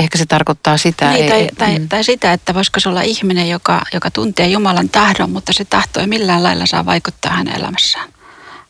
ehkä 0.00 0.18
se 0.18 0.26
tarkoittaa 0.26 0.76
sitä. 0.76 1.10
Niin, 1.10 1.28
tai, 1.28 1.40
ei, 1.40 1.48
tai, 1.58 1.78
mm. 1.78 1.88
tai 1.88 2.04
sitä, 2.04 2.32
että 2.32 2.54
voisiko 2.54 2.80
se 2.80 2.88
olla 2.88 3.02
ihminen, 3.02 3.48
joka, 3.48 3.82
joka 3.92 4.10
tuntee 4.10 4.48
Jumalan 4.48 4.88
tahdon, 4.88 5.30
mutta 5.30 5.52
se 5.52 5.64
tahto 5.64 6.00
ei 6.00 6.06
millään 6.06 6.42
lailla 6.42 6.66
saa 6.66 6.86
vaikuttaa 6.86 7.32
hänen 7.32 7.56
elämässään. 7.56 8.08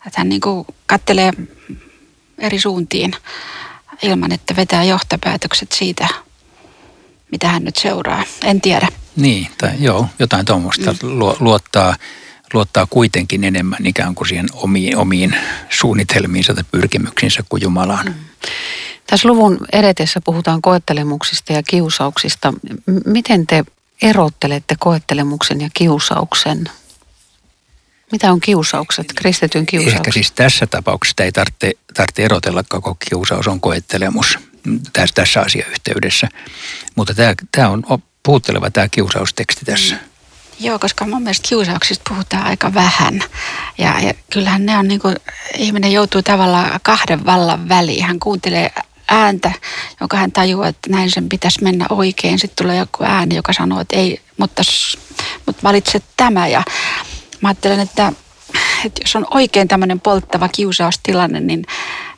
Että 0.07 0.19
hän 0.19 0.29
niin 0.29 0.41
kuin 0.41 0.65
kattelee 0.85 1.31
eri 2.37 2.59
suuntiin 2.59 3.13
ilman, 4.01 4.31
että 4.31 4.55
vetää 4.55 4.83
johtopäätökset 4.83 5.71
siitä, 5.71 6.07
mitä 7.31 7.47
hän 7.47 7.63
nyt 7.63 7.75
seuraa. 7.75 8.23
En 8.43 8.61
tiedä. 8.61 8.87
Niin, 9.15 9.47
tai 9.57 9.71
joo, 9.79 10.07
jotain 10.19 10.45
tuommoista 10.45 10.91
mm. 10.91 11.09
luottaa 11.39 11.95
luottaa 12.53 12.87
kuitenkin 12.89 13.43
enemmän 13.43 13.85
ikään 13.85 14.15
kuin 14.15 14.27
siihen 14.27 14.45
omiin, 14.53 14.97
omiin 14.97 15.35
suunnitelmiinsa 15.69 16.53
tai 16.53 16.63
pyrkimyksiinsä 16.71 17.43
kuin 17.49 17.61
Jumalaan. 17.61 18.05
Mm. 18.05 18.13
Tässä 19.07 19.27
luvun 19.27 19.57
edetessä 19.73 20.21
puhutaan 20.25 20.61
koettelemuksista 20.61 21.53
ja 21.53 21.63
kiusauksista. 21.63 22.53
Miten 23.05 23.47
te 23.47 23.63
erottelette 24.01 24.75
koettelemuksen 24.79 25.61
ja 25.61 25.69
kiusauksen? 25.73 26.63
Mitä 28.11 28.31
on 28.31 28.39
kiusaukset, 28.39 29.05
kristityn 29.15 29.65
kiusaukset? 29.65 29.99
Ehkä 29.99 30.11
siis 30.11 30.31
tässä 30.31 30.67
tapauksessa 30.67 31.23
ei 31.23 31.31
tarvitse, 31.31 31.71
tarvitse 31.93 32.23
erotella, 32.23 32.63
koko 32.69 32.95
kiusaus 33.09 33.47
on 33.47 33.61
koettelemus 33.61 34.39
tässä, 34.93 35.13
tässä 35.15 35.41
asiayhteydessä. 35.41 36.27
Mutta 36.95 37.13
tämä, 37.13 37.33
tämä 37.51 37.69
on 37.69 37.83
puhutteleva 38.23 38.71
tämä 38.71 38.89
kiusausteksti 38.89 39.65
tässä. 39.65 39.95
Mm. 39.95 40.01
Joo, 40.59 40.79
koska 40.79 41.07
mun 41.07 41.21
mielestä 41.23 41.49
kiusauksista 41.49 42.09
puhutaan 42.09 42.45
aika 42.45 42.73
vähän. 42.73 43.23
Ja, 43.77 43.99
ja 43.99 44.13
kyllähän 44.33 44.65
ne 44.65 44.77
on 44.77 44.87
niin 44.87 44.99
kuin, 44.99 45.15
ihminen 45.57 45.91
joutuu 45.91 46.21
tavallaan 46.21 46.79
kahden 46.83 47.25
vallan 47.25 47.69
väliin. 47.69 48.05
Hän 48.05 48.19
kuuntelee 48.19 48.71
ääntä, 49.07 49.51
jonka 49.99 50.17
hän 50.17 50.31
tajuaa, 50.31 50.67
että 50.67 50.89
näin 50.89 51.11
sen 51.11 51.29
pitäisi 51.29 51.63
mennä 51.63 51.85
oikein. 51.89 52.39
Sitten 52.39 52.65
tulee 52.65 52.77
joku 52.77 53.03
ääni, 53.03 53.35
joka 53.35 53.53
sanoo, 53.53 53.79
että 53.79 53.95
ei, 53.95 54.21
mutta, 54.37 54.61
mutta 55.45 55.63
valitse 55.63 56.01
tämä. 56.17 56.47
Ja 56.47 56.63
mä 57.41 57.49
ajattelen, 57.49 57.79
että, 57.79 58.13
että 58.85 59.01
jos 59.01 59.15
on 59.15 59.27
oikein 59.31 59.67
tämmöinen 59.67 59.99
polttava 59.99 60.49
kiusaustilanne, 60.49 61.39
niin 61.39 61.65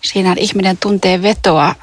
siinä 0.02 0.36
ihminen 0.38 0.78
tuntee 0.78 1.22
vetoa 1.22 1.76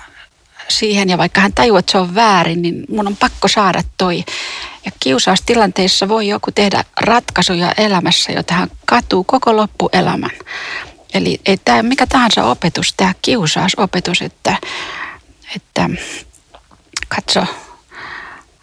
siihen 0.68 1.08
ja 1.08 1.18
vaikka 1.18 1.40
hän 1.40 1.52
tajuaa, 1.52 1.78
että 1.78 1.92
se 1.92 1.98
on 1.98 2.14
väärin, 2.14 2.62
niin 2.62 2.84
mun 2.88 3.06
on 3.06 3.16
pakko 3.16 3.48
saada 3.48 3.82
toi. 3.98 4.24
Ja 4.84 4.92
kiusaustilanteissa 5.00 6.08
voi 6.08 6.28
joku 6.28 6.52
tehdä 6.52 6.84
ratkaisuja 7.00 7.72
elämässä, 7.78 8.32
jota 8.32 8.54
hän 8.54 8.70
katuu 8.84 9.24
koko 9.24 9.56
loppuelämän. 9.56 10.30
Eli 11.14 11.40
ei 11.46 11.56
tämä 11.64 11.82
mikä 11.82 12.06
tahansa 12.06 12.44
opetus, 12.44 12.94
tämä 12.96 13.12
kiusausopetus, 13.22 14.22
että, 14.22 14.56
että 15.56 15.90
katso, 17.08 17.44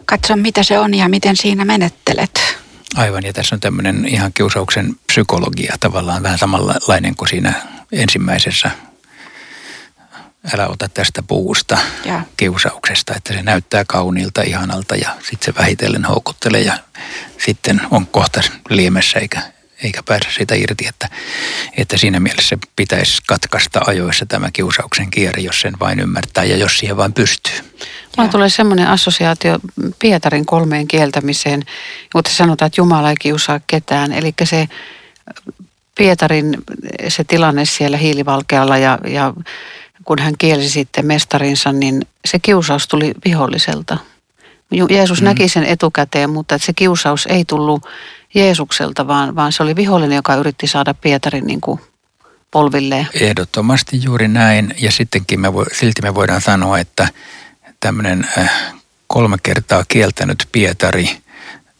katso 0.04 0.36
mitä 0.36 0.62
se 0.62 0.78
on 0.78 0.94
ja 0.94 1.08
miten 1.08 1.36
siinä 1.36 1.64
menettelet. 1.64 2.58
Aivan, 2.94 3.24
ja 3.24 3.32
tässä 3.32 3.54
on 3.54 3.60
tämmöinen 3.60 4.08
ihan 4.08 4.32
kiusauksen 4.32 4.94
psykologia 5.06 5.76
tavallaan 5.80 6.22
vähän 6.22 6.38
samanlainen 6.38 7.16
kuin 7.16 7.28
siinä 7.28 7.52
ensimmäisessä 7.92 8.70
älä 10.52 10.68
ota 10.68 10.88
tästä 10.88 11.22
puusta 11.22 11.78
ja. 12.04 12.20
kiusauksesta, 12.36 13.14
että 13.16 13.34
se 13.34 13.42
näyttää 13.42 13.84
kauniilta, 13.88 14.42
ihanalta 14.42 14.96
ja 14.96 15.10
sitten 15.28 15.54
se 15.54 15.60
vähitellen 15.60 16.04
houkuttelee 16.04 16.60
ja 16.60 16.78
sitten 17.46 17.80
on 17.90 18.06
kohta 18.06 18.40
liemessä 18.68 19.18
eikä, 19.18 19.42
eikä 19.82 20.02
pääse 20.02 20.32
siitä 20.32 20.54
irti, 20.54 20.86
että, 20.86 21.08
että 21.76 21.96
siinä 21.96 22.20
mielessä 22.20 22.58
pitäisi 22.76 23.22
katkaista 23.26 23.80
ajoissa 23.86 24.26
tämä 24.26 24.50
kiusauksen 24.52 25.10
kierre, 25.10 25.42
jos 25.42 25.60
sen 25.60 25.74
vain 25.80 26.00
ymmärtää 26.00 26.44
ja 26.44 26.56
jos 26.56 26.78
siihen 26.78 26.96
vain 26.96 27.12
pystyy. 27.12 27.54
Mulla 28.16 28.30
tulee 28.30 28.48
semmoinen 28.48 28.88
assosiaatio 28.88 29.58
Pietarin 29.98 30.46
kolmeen 30.46 30.88
kieltämiseen, 30.88 31.62
mutta 32.14 32.30
sanotaan, 32.30 32.66
että 32.66 32.80
Jumala 32.80 33.10
ei 33.10 33.16
kiusaa 33.20 33.60
ketään, 33.66 34.12
eli 34.12 34.34
se 34.44 34.68
Pietarin 35.94 36.56
se 37.08 37.24
tilanne 37.24 37.64
siellä 37.64 37.96
hiilivalkealla 37.96 38.78
ja, 38.78 38.98
ja 39.06 39.34
kun 40.04 40.18
hän 40.18 40.34
kielsi 40.38 40.68
sitten 40.68 41.06
mestarinsa, 41.06 41.72
niin 41.72 42.06
se 42.24 42.38
kiusaus 42.38 42.88
tuli 42.88 43.14
viholliselta. 43.24 43.98
Jeesus 44.90 45.20
mm. 45.20 45.24
näki 45.24 45.48
sen 45.48 45.64
etukäteen, 45.64 46.30
mutta 46.30 46.58
se 46.58 46.72
kiusaus 46.72 47.26
ei 47.26 47.44
tullut 47.44 47.86
Jeesukselta, 48.34 49.06
vaan, 49.06 49.36
vaan 49.36 49.52
se 49.52 49.62
oli 49.62 49.76
vihollinen, 49.76 50.16
joka 50.16 50.34
yritti 50.34 50.66
saada 50.66 50.94
Pietarin 50.94 51.46
niin 51.46 51.60
kuin 51.60 51.80
polvilleen. 52.50 53.08
Ehdottomasti 53.14 54.02
juuri 54.02 54.28
näin. 54.28 54.74
Ja 54.80 54.90
sittenkin 54.90 55.40
me 55.40 55.54
vo, 55.54 55.64
silti 55.72 56.02
me 56.02 56.14
voidaan 56.14 56.40
sanoa, 56.40 56.78
että 56.78 57.08
tämmöinen 57.80 58.28
äh, 58.38 58.74
kolme 59.06 59.36
kertaa 59.42 59.84
kieltänyt 59.88 60.48
Pietari 60.52 61.23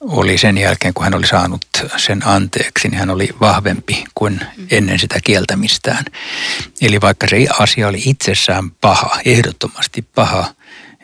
oli 0.09 0.39
sen 0.39 0.59
jälkeen, 0.59 0.95
kun 0.95 1.05
hän 1.05 1.15
oli 1.15 1.27
saanut 1.27 1.67
sen 1.97 2.27
anteeksi, 2.27 2.89
niin 2.89 2.99
hän 2.99 3.11
oli 3.11 3.29
vahvempi 3.41 4.05
kuin 4.15 4.41
ennen 4.71 4.99
sitä 4.99 5.19
kieltämistään. 5.25 6.05
Eli 6.81 7.01
vaikka 7.01 7.29
se 7.29 7.47
asia 7.59 7.89
oli 7.89 8.03
itsessään 8.05 8.71
paha, 8.71 9.19
ehdottomasti 9.25 10.03
paha, 10.15 10.47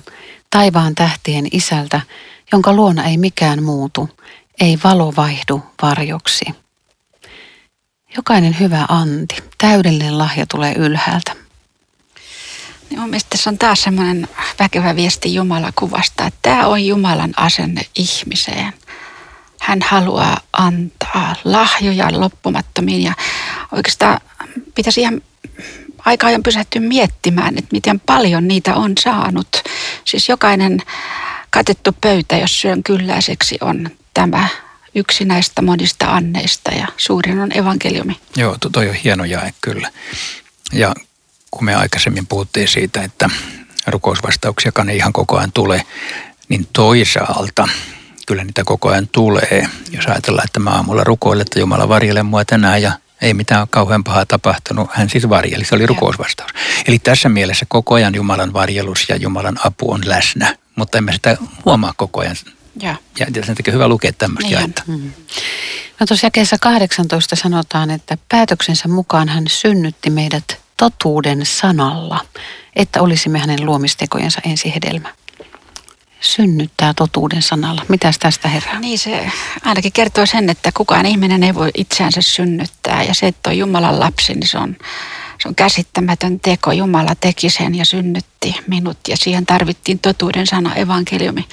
taivaan 0.50 0.94
tähtien 0.94 1.46
isältä, 1.52 2.00
jonka 2.52 2.72
luona 2.72 3.04
ei 3.04 3.18
mikään 3.18 3.62
muutu, 3.62 4.10
ei 4.60 4.78
valo 4.84 5.12
vaihdu 5.16 5.62
varjoksi. 5.82 6.44
Jokainen 8.16 8.56
hyvä 8.60 8.86
anti, 8.88 9.36
täydellinen 9.58 10.18
lahja 10.18 10.46
tulee 10.46 10.74
ylhäältä. 10.74 11.32
Niin 12.90 13.00
mun 13.00 13.10
mielestä 13.10 13.30
tässä 13.30 13.50
on 13.50 13.58
taas 13.58 13.82
semmoinen 13.82 14.28
väkevä 14.58 14.96
viesti 14.96 15.34
Jumala 15.34 15.72
kuvasta, 15.78 16.26
että 16.26 16.38
tämä 16.42 16.66
on 16.66 16.86
Jumalan 16.86 17.32
asenne 17.36 17.82
ihmiseen. 17.94 18.72
Hän 19.60 19.78
haluaa 19.82 20.40
antaa 20.52 21.36
lahjoja 21.44 22.20
loppumattomiin 22.20 23.02
ja 23.02 23.12
oikeastaan 23.72 24.20
pitäisi 24.74 25.00
ihan 25.00 25.20
aika 25.98 26.26
ajan 26.26 26.42
pysähtyä 26.42 26.80
miettimään, 26.80 27.58
että 27.58 27.68
miten 27.72 28.00
paljon 28.00 28.48
niitä 28.48 28.74
on 28.74 28.92
saanut. 29.00 29.48
Siis 30.04 30.28
jokainen 30.28 30.78
katettu 31.50 31.96
pöytä, 32.00 32.36
jos 32.36 32.60
syön 32.60 32.82
kylläiseksi, 32.82 33.58
on 33.60 33.90
tämä 34.14 34.48
yksi 34.94 35.24
näistä 35.24 35.62
monista 35.62 36.06
anneista 36.06 36.70
ja 36.70 36.86
suurin 36.96 37.40
on 37.40 37.58
evankeliumi. 37.58 38.20
Joo, 38.36 38.56
toi 38.72 38.88
on 38.88 38.94
hieno 38.94 39.24
jae 39.24 39.54
kyllä. 39.60 39.90
Ja 40.72 40.94
kun 41.50 41.64
me 41.64 41.74
aikaisemmin 41.74 42.26
puhuttiin 42.26 42.68
siitä, 42.68 43.02
että 43.02 43.30
rukousvastauksiakaan 43.86 44.88
ei 44.88 44.96
ihan 44.96 45.12
koko 45.12 45.38
ajan 45.38 45.52
tule, 45.52 45.86
niin 46.48 46.68
toisaalta 46.72 47.68
kyllä 48.26 48.44
niitä 48.44 48.64
koko 48.64 48.88
ajan 48.88 49.08
tulee. 49.08 49.68
Jos 49.92 50.06
ajatellaan, 50.06 50.44
että 50.44 50.60
mä 50.60 50.70
aamulla 50.70 51.04
rukoilen, 51.04 51.42
että 51.42 51.60
Jumala 51.60 51.88
varjele 51.88 52.22
mua 52.22 52.44
tänään 52.44 52.82
ja 52.82 52.92
ei 53.22 53.34
mitään 53.34 53.68
kauhean 53.70 54.04
pahaa 54.04 54.26
tapahtunut, 54.26 54.90
hän 54.92 55.10
siis 55.10 55.28
varjeli, 55.28 55.64
se 55.64 55.74
oli 55.74 55.86
rukousvastaus. 55.86 56.50
Eli 56.86 56.98
tässä 56.98 57.28
mielessä 57.28 57.66
koko 57.68 57.94
ajan 57.94 58.14
Jumalan 58.14 58.52
varjelus 58.52 59.08
ja 59.08 59.16
Jumalan 59.16 59.58
apu 59.66 59.92
on 59.92 60.00
läsnä, 60.04 60.56
mutta 60.76 60.98
emme 60.98 61.12
sitä 61.12 61.36
huomaa 61.64 61.94
koko 61.96 62.20
ajan. 62.20 62.36
Ja, 62.82 62.96
ja 63.18 63.26
sen 63.46 63.54
takia 63.54 63.72
hyvä 63.72 63.88
lukea 63.88 64.12
tämmöistä 64.12 64.48
niin 64.48 64.60
jaetta. 64.60 64.82
Mm. 64.86 65.12
No 66.00 66.06
tuossa 66.06 66.26
jakeessa 66.26 66.56
18 66.60 67.36
sanotaan, 67.36 67.90
että 67.90 68.18
päätöksensä 68.28 68.88
mukaan 68.88 69.28
hän 69.28 69.44
synnytti 69.48 70.10
meidät 70.10 70.60
totuuden 70.76 71.46
sanalla, 71.46 72.20
että 72.76 73.02
olisimme 73.02 73.38
hänen 73.38 73.66
luomistekojensa 73.66 74.40
ensihedelmä. 74.46 75.08
Synnyttää 76.20 76.94
totuuden 76.94 77.42
sanalla. 77.42 77.84
Mitäs 77.88 78.18
tästä 78.18 78.48
herää? 78.48 78.80
Niin 78.80 78.98
se 78.98 79.30
ainakin 79.64 79.92
kertoo 79.92 80.26
sen, 80.26 80.50
että 80.50 80.70
kukaan 80.76 81.06
ihminen 81.06 81.42
ei 81.42 81.54
voi 81.54 81.70
itseänsä 81.74 82.20
synnyttää. 82.22 83.02
Ja 83.02 83.14
se, 83.14 83.26
että 83.26 83.50
on 83.50 83.58
Jumalan 83.58 84.00
lapsi, 84.00 84.34
niin 84.34 84.48
se 84.48 84.58
on, 84.58 84.76
se 85.42 85.48
on 85.48 85.54
käsittämätön 85.54 86.40
teko. 86.40 86.72
Jumala 86.72 87.14
teki 87.14 87.50
sen 87.50 87.74
ja 87.74 87.84
synnytti 87.84 88.56
minut 88.66 88.98
ja 89.08 89.16
siihen 89.16 89.46
tarvittiin 89.46 89.98
totuuden 89.98 90.46
sana, 90.46 90.74
evankeliumi. 90.74 91.44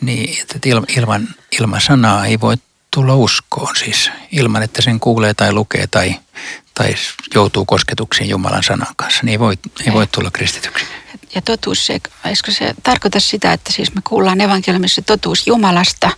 Niin, 0.00 0.42
että 0.42 0.58
ilman, 0.98 1.28
ilman 1.60 1.80
sanaa 1.80 2.26
ei 2.26 2.40
voi 2.40 2.56
tulla 2.94 3.14
uskoon 3.14 3.76
siis 3.76 4.10
ilman, 4.32 4.62
että 4.62 4.82
sen 4.82 5.00
kuulee 5.00 5.34
tai 5.34 5.52
lukee 5.52 5.86
tai, 5.86 6.14
tai 6.74 6.94
joutuu 7.34 7.64
kosketuksiin 7.64 8.30
Jumalan 8.30 8.62
sanan 8.62 8.94
kanssa, 8.96 9.20
niin 9.22 9.32
ei 9.32 9.38
voi, 9.38 9.54
ei 9.86 9.92
voi 9.92 10.06
tulla 10.06 10.30
kristityksi. 10.30 10.84
Ja 11.34 11.42
totuus, 11.42 11.86
se, 11.86 11.92
eikö 12.24 12.50
se 12.50 12.74
tarkoita 12.82 13.20
sitä, 13.20 13.52
että 13.52 13.72
siis 13.72 13.94
me 13.94 14.00
kuullaan 14.08 14.40
evankeliumissa 14.40 15.02
totuus 15.02 15.46
Jumalasta 15.46 16.10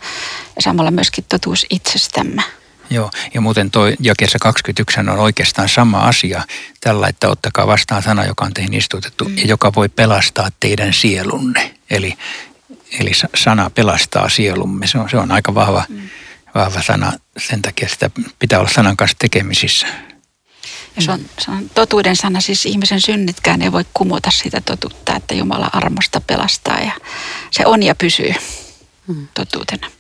ja 0.56 0.62
samalla 0.62 0.90
myöskin 0.90 1.24
totuus 1.28 1.66
itsestämme? 1.70 2.42
Joo, 2.90 3.10
ja 3.34 3.40
muuten 3.40 3.70
tuo 3.70 3.84
jakeessa 4.00 4.38
21 4.38 5.00
on 5.00 5.08
oikeastaan 5.08 5.68
sama 5.68 5.98
asia 6.00 6.42
tällä, 6.80 7.08
että 7.08 7.28
ottakaa 7.28 7.66
vastaan 7.66 8.02
sana, 8.02 8.24
joka 8.24 8.44
on 8.44 8.54
teihin 8.54 8.74
istutettu 8.74 9.24
mm. 9.24 9.38
ja 9.38 9.44
joka 9.46 9.74
voi 9.74 9.88
pelastaa 9.88 10.48
teidän 10.60 10.92
sielunne. 10.92 11.74
Eli, 11.90 12.14
eli 13.00 13.12
sana 13.34 13.70
pelastaa 13.70 14.28
sielumme, 14.28 14.86
se 14.86 14.98
on, 14.98 15.10
se 15.10 15.16
on 15.16 15.32
aika 15.32 15.54
vahva, 15.54 15.84
mm. 15.88 16.08
Vahva 16.54 16.82
sana, 16.82 17.12
sen 17.38 17.62
takia 17.62 17.88
sitä 17.88 18.10
pitää 18.38 18.58
olla 18.58 18.70
sanan 18.74 18.96
kanssa 18.96 19.16
tekemisissä. 19.18 19.86
Ja 20.96 21.02
se 21.02 21.10
on, 21.10 21.20
se 21.38 21.50
on 21.50 21.70
totuuden 21.74 22.16
sana, 22.16 22.40
siis 22.40 22.66
ihmisen 22.66 23.00
synnitkään 23.00 23.62
ei 23.62 23.72
voi 23.72 23.84
kumota 23.94 24.30
sitä 24.30 24.60
totuutta, 24.60 25.16
että 25.16 25.34
Jumala 25.34 25.70
armosta 25.72 26.20
pelastaa 26.20 26.78
ja 26.80 26.92
se 27.50 27.66
on 27.66 27.82
ja 27.82 27.94
pysyy 27.94 28.34
hmm. 29.06 29.28
totuutena. 29.34 29.90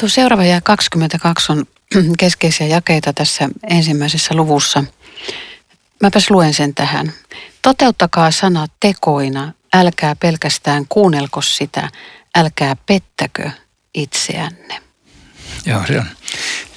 Tuo 0.00 0.08
seuraava 0.08 0.44
ja 0.44 0.60
22 0.60 1.52
on 1.52 1.66
keskeisiä 2.18 2.66
jakeita 2.66 3.12
tässä 3.12 3.48
ensimmäisessä 3.70 4.34
luvussa. 4.34 4.84
Mäpäs 6.02 6.30
luen 6.30 6.54
sen 6.54 6.74
tähän. 6.74 7.12
Toteuttakaa 7.62 8.30
sana 8.30 8.66
tekoina, 8.80 9.52
älkää 9.74 10.16
pelkästään 10.16 10.84
kuunnelko 10.88 11.42
sitä, 11.42 11.88
älkää 12.34 12.76
pettäkö 12.86 13.50
itseänne. 13.94 14.91
Joo, 15.66 15.80
se 15.86 15.98
on. 15.98 16.06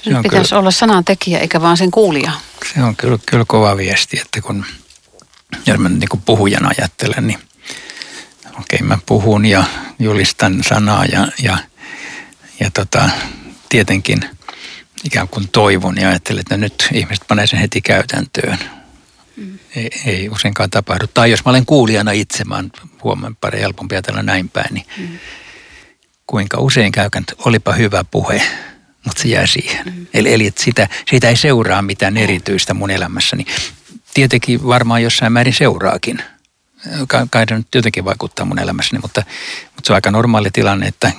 Se 0.02 0.10
Nyt 0.10 0.16
on 0.16 0.22
pitäisi 0.22 0.48
kyllä, 0.48 0.60
olla 0.60 0.70
sanan 0.70 1.04
tekijä 1.04 1.38
eikä 1.38 1.60
vaan 1.60 1.76
sen 1.76 1.90
kuulija. 1.90 2.32
Se 2.74 2.82
on 2.82 2.96
kyllä, 2.96 3.18
kyllä 3.26 3.44
kova 3.48 3.76
viesti, 3.76 4.18
että 4.20 4.40
kun 4.40 4.64
jos 5.66 5.78
mä 5.78 5.88
niin 5.88 6.08
kuin 6.08 6.22
puhujan 6.22 6.66
ajattelen, 6.78 7.26
niin 7.26 7.38
okei 8.46 8.76
okay, 8.76 8.88
mä 8.88 8.98
puhun 9.06 9.46
ja 9.46 9.64
julistan 9.98 10.62
sanaa 10.68 11.04
ja, 11.04 11.28
ja, 11.42 11.58
ja 12.60 12.70
tota, 12.70 13.10
tietenkin 13.68 14.20
ikään 15.04 15.28
kuin 15.28 15.48
toivon 15.48 15.96
ja 16.00 16.08
ajattelen, 16.08 16.40
että 16.40 16.56
nyt 16.56 16.88
ihmiset 16.92 17.24
panee 17.28 17.46
sen 17.46 17.58
heti 17.58 17.80
käytäntöön. 17.80 18.58
Mm. 19.36 19.58
Ei, 19.76 19.90
ei 20.06 20.28
useinkaan 20.28 20.70
tapahdu. 20.70 21.06
Tai 21.14 21.30
jos 21.30 21.44
mä 21.44 21.50
olen 21.50 21.66
kuulijana 21.66 22.10
itse, 22.10 22.44
mä 22.44 22.64
huomaan 23.04 23.36
pari 23.36 23.60
helpompi 23.60 23.94
ajatella 23.94 24.22
näin 24.22 24.48
päin, 24.48 24.74
niin 24.74 24.86
mm. 24.98 25.18
kuinka 26.26 26.60
usein 26.60 26.92
käykän, 26.92 27.24
olipa 27.38 27.72
hyvä 27.72 28.04
puhe, 28.04 28.42
mutta 29.06 29.22
se 29.22 29.28
jää 29.28 29.46
siihen. 29.46 29.86
Mm. 29.86 30.06
Eli, 30.14 30.34
eli 30.34 30.46
että 30.46 30.62
sitä, 30.62 30.88
siitä 31.10 31.28
ei 31.28 31.36
seuraa 31.36 31.82
mitään 31.82 32.16
erityistä 32.16 32.74
mun 32.74 32.90
elämässäni. 32.90 33.46
Tietenkin 34.14 34.66
varmaan 34.66 35.02
jossain 35.02 35.32
määrin 35.32 35.54
seuraakin. 35.54 36.22
Kai 37.30 37.44
se 37.48 37.56
nyt 37.56 37.74
jotenkin 37.74 38.04
vaikuttaa 38.04 38.46
mun 38.46 38.58
elämässäni, 38.58 39.00
mutta, 39.02 39.22
mutta 39.64 39.86
se 39.86 39.92
on 39.92 39.94
aika 39.94 40.10
normaali 40.10 40.50
tilanne, 40.50 40.86
että 40.86 41.12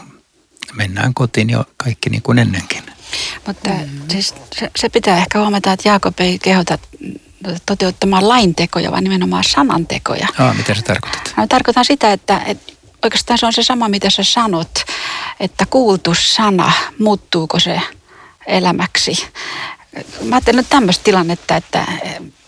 mennään 0.74 1.14
kotiin 1.14 1.50
jo 1.50 1.66
kaikki 1.78 2.10
niin 2.10 2.22
kuin 2.22 2.40
ennenkin. 2.40 2.84
Mutta 3.48 3.70
mm. 3.70 4.02
siis 4.12 4.36
se, 4.56 4.72
se 4.76 4.90
pitää 4.90 5.18
ehkä 5.18 5.40
huomata, 5.40 5.72
että 5.72 5.90
Jaakob 5.90 6.20
ei 6.20 6.40
kehota 6.40 6.78
toteuttamaan 7.66 8.30
laintekoja, 8.30 8.92
vaan 8.92 9.04
nimenomaan 9.04 9.44
sanantekoja. 9.44 10.28
Aa, 10.40 10.54
mitä 10.54 10.74
se 10.74 10.82
tarkoittaa? 10.82 11.34
No, 11.38 11.48
tarkoitan 11.48 11.86
sitä, 11.86 12.12
että, 12.12 12.42
että 12.46 12.74
oikeastaan 13.04 13.38
se 13.38 13.46
on 13.46 13.54
se 13.54 13.64
sama, 13.64 13.90
mitä 13.90 14.10
sä 14.10 14.24
sanot, 14.24 14.84
että 15.40 15.66
kuultu 15.66 16.14
sana, 16.20 16.72
muuttuuko 17.00 17.60
se 17.60 17.82
elämäksi. 18.48 19.28
Mä 20.22 20.36
ajattelen 20.36 20.58
nyt 20.58 20.70
tämmöistä 20.70 21.04
tilannetta, 21.04 21.56
että 21.56 21.86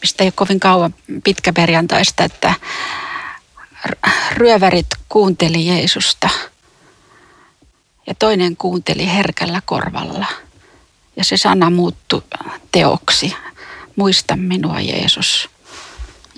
mistä 0.02 0.24
ei 0.24 0.28
ole 0.28 0.34
kovin 0.36 0.60
kauan 0.60 0.96
pitkä 1.24 1.54
perjantaista, 1.54 2.24
että 2.24 2.54
ryövärit 4.32 4.88
kuunteli 5.10 5.68
Jeesusta 5.68 6.30
ja 8.08 8.16
toinen 8.16 8.58
kuunteli 8.58 9.08
herkällä 9.08 9.62
korvalla. 9.66 10.26
Ja 11.16 11.24
se 11.24 11.38
sana 11.38 11.70
muuttui 11.70 12.22
teoksi. 12.72 13.36
Muista 13.96 14.36
minua 14.36 14.80
Jeesus. 14.80 15.50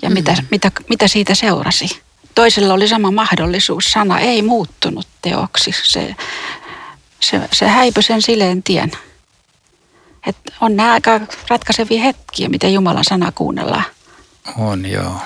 Ja 0.02 0.10
mm. 0.10 0.14
mitä, 0.14 0.36
mitä, 0.50 0.70
mitä 0.88 1.08
siitä 1.08 1.34
seurasi? 1.34 2.02
Toisella 2.34 2.74
oli 2.74 2.88
sama 2.88 3.10
mahdollisuus. 3.10 3.84
Sana 3.84 4.18
ei 4.18 4.42
muuttunut 4.42 5.06
teoksi. 5.22 5.70
Se, 5.82 6.16
se, 7.20 7.48
se 7.52 7.68
häipyi 7.68 8.02
sen 8.02 8.22
sileen 8.22 8.62
tien. 8.62 8.92
Et 10.26 10.36
on 10.60 10.76
nämä 10.76 10.92
aika 10.92 11.20
ratkaisevia 11.48 12.02
hetkiä, 12.02 12.48
miten 12.48 12.74
Jumalan 12.74 13.04
sana 13.04 13.32
kuunnellaan. 13.32 13.84
On, 14.58 14.86
joo. 14.86 15.16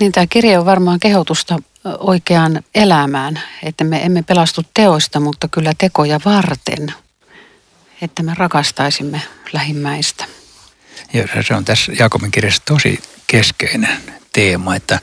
Niin 0.00 0.12
tämä 0.12 0.26
kirja 0.26 0.60
on 0.60 0.66
varmaan 0.66 1.00
kehotusta 1.00 1.58
oikeaan 1.98 2.62
elämään, 2.74 3.40
että 3.62 3.84
me 3.84 4.02
emme 4.02 4.22
pelastu 4.22 4.62
teoista, 4.74 5.20
mutta 5.20 5.48
kyllä 5.48 5.72
tekoja 5.78 6.20
varten, 6.24 6.94
että 8.02 8.22
me 8.22 8.32
rakastaisimme 8.36 9.22
lähimmäistä. 9.52 10.24
Joo, 11.12 11.26
se 11.48 11.54
on 11.54 11.64
tässä 11.64 11.92
Jaakobin 11.98 12.30
kirjassa 12.30 12.62
tosi 12.64 13.02
keskeinen 13.26 13.98
teema, 14.36 14.76
että 14.76 15.00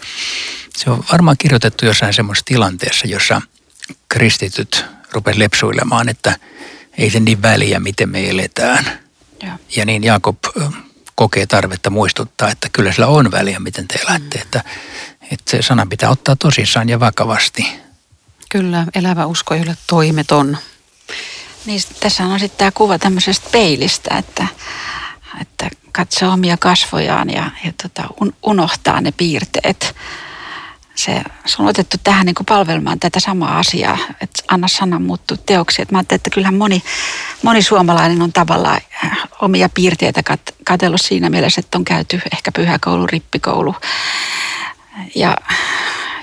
se 0.78 0.90
on 0.90 1.04
varmaan 1.12 1.38
kirjoitettu 1.38 1.86
jossain 1.86 2.14
semmoisessa 2.14 2.46
tilanteessa, 2.46 3.08
jossa 3.08 3.42
kristityt 4.10 4.86
rupesivat 5.12 5.40
lepsuilemaan, 5.40 6.10
että 6.10 6.40
ei 6.98 7.10
se 7.10 7.20
niin 7.20 7.42
väliä, 7.42 7.80
miten 7.80 8.10
me 8.10 8.30
eletään. 8.30 9.00
Ja, 9.44 9.58
ja 9.76 9.86
niin 9.86 10.04
Jaakob 10.04 10.38
kokee 11.16 11.46
tarvetta 11.46 11.90
muistuttaa, 11.90 12.50
että 12.50 12.70
kyllä 12.74 12.92
sillä 12.92 13.08
on 13.08 13.32
väliä, 13.32 13.60
miten 13.60 13.88
te 13.88 14.00
elätte. 14.00 14.38
Mm. 14.38 14.42
Että, 14.42 14.64
että 15.32 15.52
se 15.52 15.62
sana 15.62 15.86
pitää 15.86 16.10
ottaa 16.10 16.36
tosissaan 16.36 16.90
ja 16.90 17.00
vakavasti. 17.00 17.68
Kyllä, 18.50 18.86
elävä 18.96 19.26
usko 19.26 19.54
ei 19.54 19.62
ole 19.62 19.78
toimeton. 19.88 20.58
Niin, 21.66 21.82
tässä 22.00 22.24
on 22.24 22.40
sitten 22.40 22.58
tämä 22.58 22.72
kuva 22.72 23.00
tämmöisestä 23.00 23.50
peilistä, 23.52 24.18
että, 24.18 24.48
että 25.42 25.70
katsoo 25.92 26.32
omia 26.32 26.58
kasvojaan 26.58 27.30
ja, 27.30 27.52
ja 27.66 27.74
tota, 27.84 28.04
unohtaa 28.44 29.02
ne 29.02 29.12
piirteet 29.12 29.96
se, 30.96 31.22
se 31.46 31.62
on 31.62 31.68
otettu 31.68 31.98
tähän 32.04 32.26
niin 32.26 32.36
palvelemaan 32.48 33.00
tätä 33.00 33.20
samaa 33.20 33.60
asiaa, 33.60 33.98
että 34.22 34.44
anna 34.48 34.68
sana 34.68 35.00
muuttua 35.00 35.38
teoksi. 35.46 35.82
Et 35.82 35.92
mä 35.92 35.98
ajattelin, 35.98 36.20
että 36.20 36.30
kyllähän 36.30 36.56
moni, 36.56 36.84
moni 37.44 37.62
suomalainen 37.62 38.22
on 38.22 38.34
tavallaan 38.34 38.82
äh, 39.06 39.18
omia 39.42 39.70
piirteitä 39.70 40.24
kat, 40.24 40.42
katsellut 40.66 41.02
siinä 41.02 41.30
mielessä, 41.30 41.60
että 41.60 41.78
on 41.78 41.86
käyty 41.86 42.22
ehkä 42.34 42.52
pyhäkoulu, 42.52 43.08
rippikoulu 43.08 43.76
ja 45.16 45.38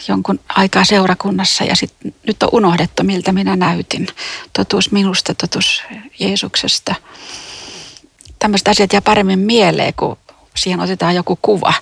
jonkun 0.09 0.40
aikaa 0.49 0.85
seurakunnassa 0.85 1.64
ja 1.64 1.77
sit, 1.77 1.94
nyt 2.27 2.42
on 2.42 2.49
unohdettu, 2.53 3.05
miltä 3.05 3.33
minä 3.33 3.57
näytin. 3.57 4.07
Totuus 4.53 4.92
minusta, 4.92 5.35
totuus 5.35 5.83
Jeesuksesta. 6.18 6.94
Tämmöiset 8.40 8.68
asiat 8.68 8.92
jää 8.92 9.03
paremmin 9.03 9.38
mieleen, 9.38 9.94
kun 9.94 10.16
siihen 10.57 10.81
otetaan 10.81 11.14
joku 11.14 11.38
kuva, 11.42 11.74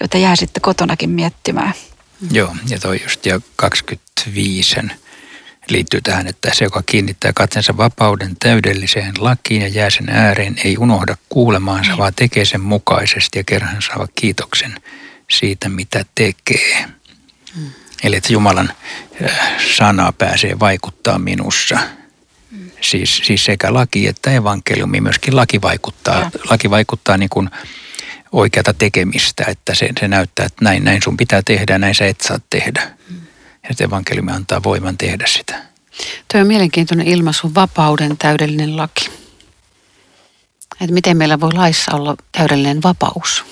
jota 0.00 0.18
jää 0.18 0.36
sitten 0.36 0.62
kotonakin 0.62 1.10
miettimään. 1.10 1.74
Joo, 2.30 2.56
ja 2.68 2.78
toi 2.78 3.02
just 3.02 3.26
ja 3.26 3.40
25 3.56 4.76
liittyy 5.68 6.00
tähän, 6.00 6.26
että 6.26 6.50
se, 6.54 6.64
joka 6.64 6.82
kiinnittää 6.86 7.32
katsensa 7.34 7.76
vapauden 7.76 8.36
täydelliseen 8.40 9.12
lakiin 9.18 9.62
ja 9.62 9.68
jää 9.68 9.90
sen 9.90 10.08
ääreen, 10.08 10.56
ei 10.64 10.76
unohda 10.78 11.16
kuulemaansa, 11.28 11.90
niin. 11.90 11.98
vaan 11.98 12.14
tekee 12.14 12.44
sen 12.44 12.60
mukaisesti 12.60 13.38
ja 13.38 13.44
kerran 13.44 13.82
saa 13.82 14.08
kiitoksen 14.14 14.74
siitä, 15.30 15.68
mitä 15.68 16.04
tekee. 16.14 16.84
Hmm. 17.54 17.70
Eli 18.04 18.16
että 18.16 18.32
Jumalan 18.32 18.72
äh, 19.24 19.62
sana 19.76 20.12
pääsee 20.12 20.58
vaikuttaa 20.58 21.18
minussa. 21.18 21.78
Siis, 22.82 23.20
siis 23.24 23.44
sekä 23.44 23.74
laki 23.74 24.06
että 24.06 24.30
evankeliumi, 24.30 25.00
myöskin 25.00 25.36
laki 25.36 25.62
vaikuttaa. 25.62 26.20
Ja. 26.20 26.30
Laki 26.50 26.70
vaikuttaa 26.70 27.16
niin 27.16 27.30
kuin 27.30 27.50
oikeata 28.32 28.74
tekemistä, 28.74 29.44
että 29.48 29.74
se, 29.74 29.88
se 30.00 30.08
näyttää, 30.08 30.46
että 30.46 30.64
näin, 30.64 30.84
näin 30.84 31.02
sun 31.02 31.16
pitää 31.16 31.42
tehdä, 31.42 31.78
näin 31.78 31.94
sä 31.94 32.06
et 32.06 32.20
saa 32.20 32.38
tehdä. 32.50 32.90
Mm. 33.10 33.20
Ja 33.62 33.86
evankeliumi 33.86 34.32
antaa 34.32 34.62
voiman 34.62 34.98
tehdä 34.98 35.24
sitä. 35.26 35.62
Tuo 36.32 36.40
on 36.40 36.46
mielenkiintoinen 36.46 37.06
ilmaisu, 37.06 37.54
vapauden 37.54 38.16
täydellinen 38.18 38.76
laki. 38.76 39.10
Että 40.80 40.94
miten 40.94 41.16
meillä 41.16 41.40
voi 41.40 41.52
laissa 41.52 41.96
olla 41.96 42.16
täydellinen 42.32 42.82
vapaus? 42.82 43.44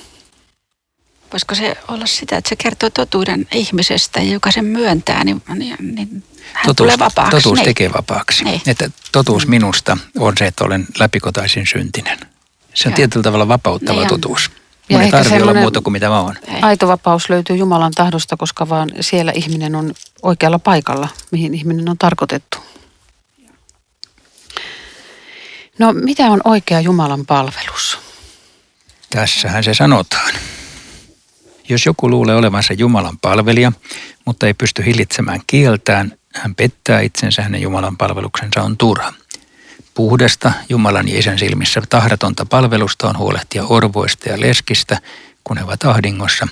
Voisiko 1.32 1.54
se 1.54 1.76
olla 1.88 2.06
sitä, 2.06 2.36
että 2.36 2.48
se 2.48 2.56
kertoo 2.56 2.90
totuuden 2.90 3.46
ihmisestä 3.52 4.20
ja 4.20 4.32
joka 4.32 4.50
sen 4.50 4.64
myöntää, 4.64 5.24
niin, 5.24 5.42
niin, 5.54 5.76
niin 5.80 6.24
hän 6.52 6.66
totuus, 6.66 6.76
tulee 6.76 6.98
vapaaksi. 6.98 7.36
Totuus 7.36 7.58
niin. 7.58 7.64
tekee 7.64 7.92
vapaaksi. 7.92 8.44
Niin. 8.44 8.60
Että 8.66 8.90
totuus 9.12 9.46
mm. 9.46 9.50
minusta 9.50 9.98
on 10.18 10.32
se, 10.38 10.46
että 10.46 10.64
olen 10.64 10.86
läpikotaisin 10.98 11.66
syntinen. 11.66 12.18
Se 12.74 12.88
on 12.88 12.92
ja. 12.92 12.96
tietyllä 12.96 13.22
tavalla 13.22 13.48
vapauttava 13.48 13.98
niin 13.98 14.08
totuus. 14.08 14.50
Ja 14.88 15.02
ei 15.02 15.10
tarvitse 15.10 15.42
olla 15.42 15.54
muuta 15.54 15.80
kuin 15.80 15.92
mitä 15.92 16.08
mä 16.08 16.20
oon. 16.20 16.36
Aito 16.62 16.88
vapaus 16.88 17.30
löytyy 17.30 17.56
Jumalan 17.56 17.92
tahdosta, 17.94 18.36
koska 18.36 18.68
vaan 18.68 18.90
siellä 19.00 19.32
ihminen 19.34 19.74
on 19.74 19.94
oikealla 20.22 20.58
paikalla, 20.58 21.08
mihin 21.30 21.54
ihminen 21.54 21.88
on 21.88 21.98
tarkoitettu. 21.98 22.58
No 25.78 25.92
mitä 25.92 26.24
on 26.24 26.40
oikea 26.44 26.80
Jumalan 26.80 27.26
palvelus? 27.26 27.98
Tässähän 29.10 29.64
se 29.64 29.74
sanotaan. 29.74 30.32
Jos 31.70 31.86
joku 31.86 32.10
luulee 32.10 32.36
olevansa 32.36 32.72
Jumalan 32.72 33.18
palvelija, 33.18 33.72
mutta 34.24 34.46
ei 34.46 34.54
pysty 34.54 34.84
hillitsemään 34.86 35.40
kieltään, 35.46 36.12
hän 36.34 36.54
pettää 36.54 37.00
itsensä, 37.00 37.42
hänen 37.42 37.62
Jumalan 37.62 37.96
palveluksensa 37.96 38.62
on 38.62 38.76
turha. 38.76 39.12
Puhdasta 39.94 40.52
Jumalan 40.68 41.08
ja 41.08 41.18
Isän 41.18 41.38
silmissä 41.38 41.82
tahdatonta 41.90 42.46
palvelusta 42.46 43.08
on 43.08 43.18
huolehtia 43.18 43.64
orvoista 43.64 44.28
ja 44.28 44.40
leskistä, 44.40 45.00
kun 45.44 45.58
he 45.58 45.64
ovat 45.64 45.84
ahdingossa, 45.84 46.48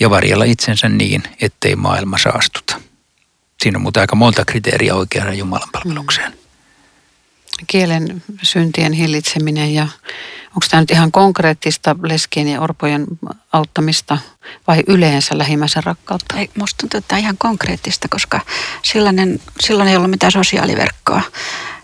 ja 0.00 0.10
varjella 0.10 0.44
itsensä 0.44 0.88
niin, 0.88 1.22
ettei 1.40 1.76
maailma 1.76 2.18
saastuta. 2.18 2.80
Siinä 3.62 3.76
on 3.78 3.82
muuten 3.82 4.00
aika 4.00 4.16
monta 4.16 4.44
kriteeriä 4.44 4.94
oikeaan 4.94 5.38
Jumalan 5.38 5.68
palvelukseen. 5.72 6.32
Kielen 7.66 8.22
syntien 8.42 8.92
hillitseminen 8.92 9.74
ja 9.74 9.82
onko 10.46 10.66
tämä 10.70 10.80
nyt 10.80 10.90
ihan 10.90 11.12
konkreettista 11.12 11.96
leskien 12.02 12.48
ja 12.48 12.60
orpojen 12.60 13.06
auttamista 13.52 14.18
vai 14.66 14.82
yleensä 14.86 15.38
lähimmäisen 15.38 15.84
rakkautta? 15.84 16.36
Ei, 16.36 16.50
musta 16.58 16.76
tuntuu, 16.80 16.98
että 16.98 17.08
tämä 17.08 17.18
ihan 17.18 17.38
konkreettista, 17.38 18.08
koska 18.08 18.40
silloin, 18.82 19.40
silloin 19.60 19.88
ei 19.88 19.96
ollut 19.96 20.10
mitään 20.10 20.32
sosiaaliverkkoa 20.32 21.22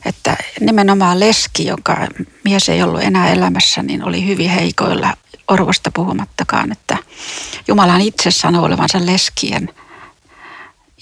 että 0.05 0.37
nimenomaan 0.61 1.21
leski, 1.21 1.67
jonka 1.67 1.97
mies 2.45 2.69
ei 2.69 2.83
ollut 2.83 3.03
enää 3.03 3.33
elämässä, 3.33 3.83
niin 3.83 4.05
oli 4.05 4.27
hyvin 4.27 4.51
heikoilla 4.51 5.15
orvosta 5.49 5.91
puhumattakaan, 5.95 6.73
että 6.73 6.97
Jumala 7.69 7.97
itse 7.97 8.31
sanoi 8.31 8.65
olevansa 8.65 9.07
leskien 9.07 9.71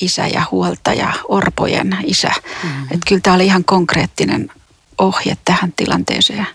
isä 0.00 0.26
ja 0.26 0.42
huoltaja, 0.50 1.12
orpojen 1.28 1.96
isä. 2.04 2.30
Mm-hmm. 2.62 2.84
Että 2.84 3.08
kyllä 3.08 3.20
tämä 3.20 3.36
oli 3.36 3.46
ihan 3.46 3.64
konkreettinen 3.64 4.50
ohje 5.02 5.36
tähän 5.44 5.72
tilanteeseen. 5.72 6.46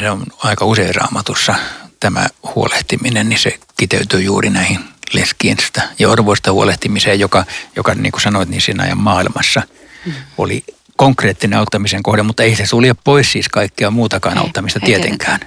Se 0.00 0.10
on 0.10 0.22
aika 0.38 0.64
usein 0.64 0.94
raamatussa 0.94 1.54
tämä 2.00 2.26
huolehtiminen, 2.54 3.28
niin 3.28 3.38
se 3.38 3.58
kiteytyy 3.76 4.22
juuri 4.22 4.50
näihin 4.50 4.80
leskienstä 5.12 5.82
ja 5.98 6.08
orvoista 6.08 6.52
huolehtimiseen, 6.52 7.20
joka, 7.20 7.44
joka 7.76 7.94
niin 7.94 8.12
kuin 8.12 8.22
sanoit, 8.22 8.48
niin 8.48 8.60
siinä 8.60 8.82
ajan 8.82 8.98
maailmassa 8.98 9.62
mm. 10.06 10.12
oli 10.38 10.64
konkreettinen 10.96 11.58
auttamisen 11.58 12.02
kohde, 12.02 12.22
mutta 12.22 12.42
ei 12.42 12.56
se 12.56 12.66
sulje 12.66 12.94
pois 13.04 13.32
siis 13.32 13.48
kaikkea 13.48 13.90
muutakaan 13.90 14.36
ei, 14.36 14.42
auttamista 14.42 14.80
ei 14.82 14.86
tietenkään. 14.86 15.40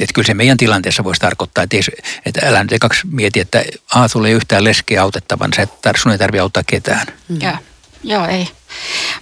Että 0.00 0.12
kyllä 0.14 0.26
se 0.26 0.34
meidän 0.34 0.56
tilanteessa 0.56 1.04
voisi 1.04 1.20
tarkoittaa, 1.20 1.64
että, 1.64 1.76
ei, 1.76 1.82
että 2.26 2.40
älä 2.44 2.64
nyt 2.64 2.80
kaksi 2.80 3.06
mieti, 3.06 3.40
että 3.40 3.64
a, 3.94 4.08
sulla 4.08 4.28
ei 4.28 4.34
yhtään 4.34 4.64
leskeä 4.64 5.02
autettavan, 5.02 5.50
sä 5.56 5.62
et, 5.62 5.70
sun 5.96 6.12
ei 6.12 6.18
tarvitse 6.18 6.40
auttaa 6.42 6.62
ketään. 6.66 7.06
Mm. 7.28 7.38
Joo, 7.42 7.56
joo, 8.02 8.26
ei. 8.26 8.48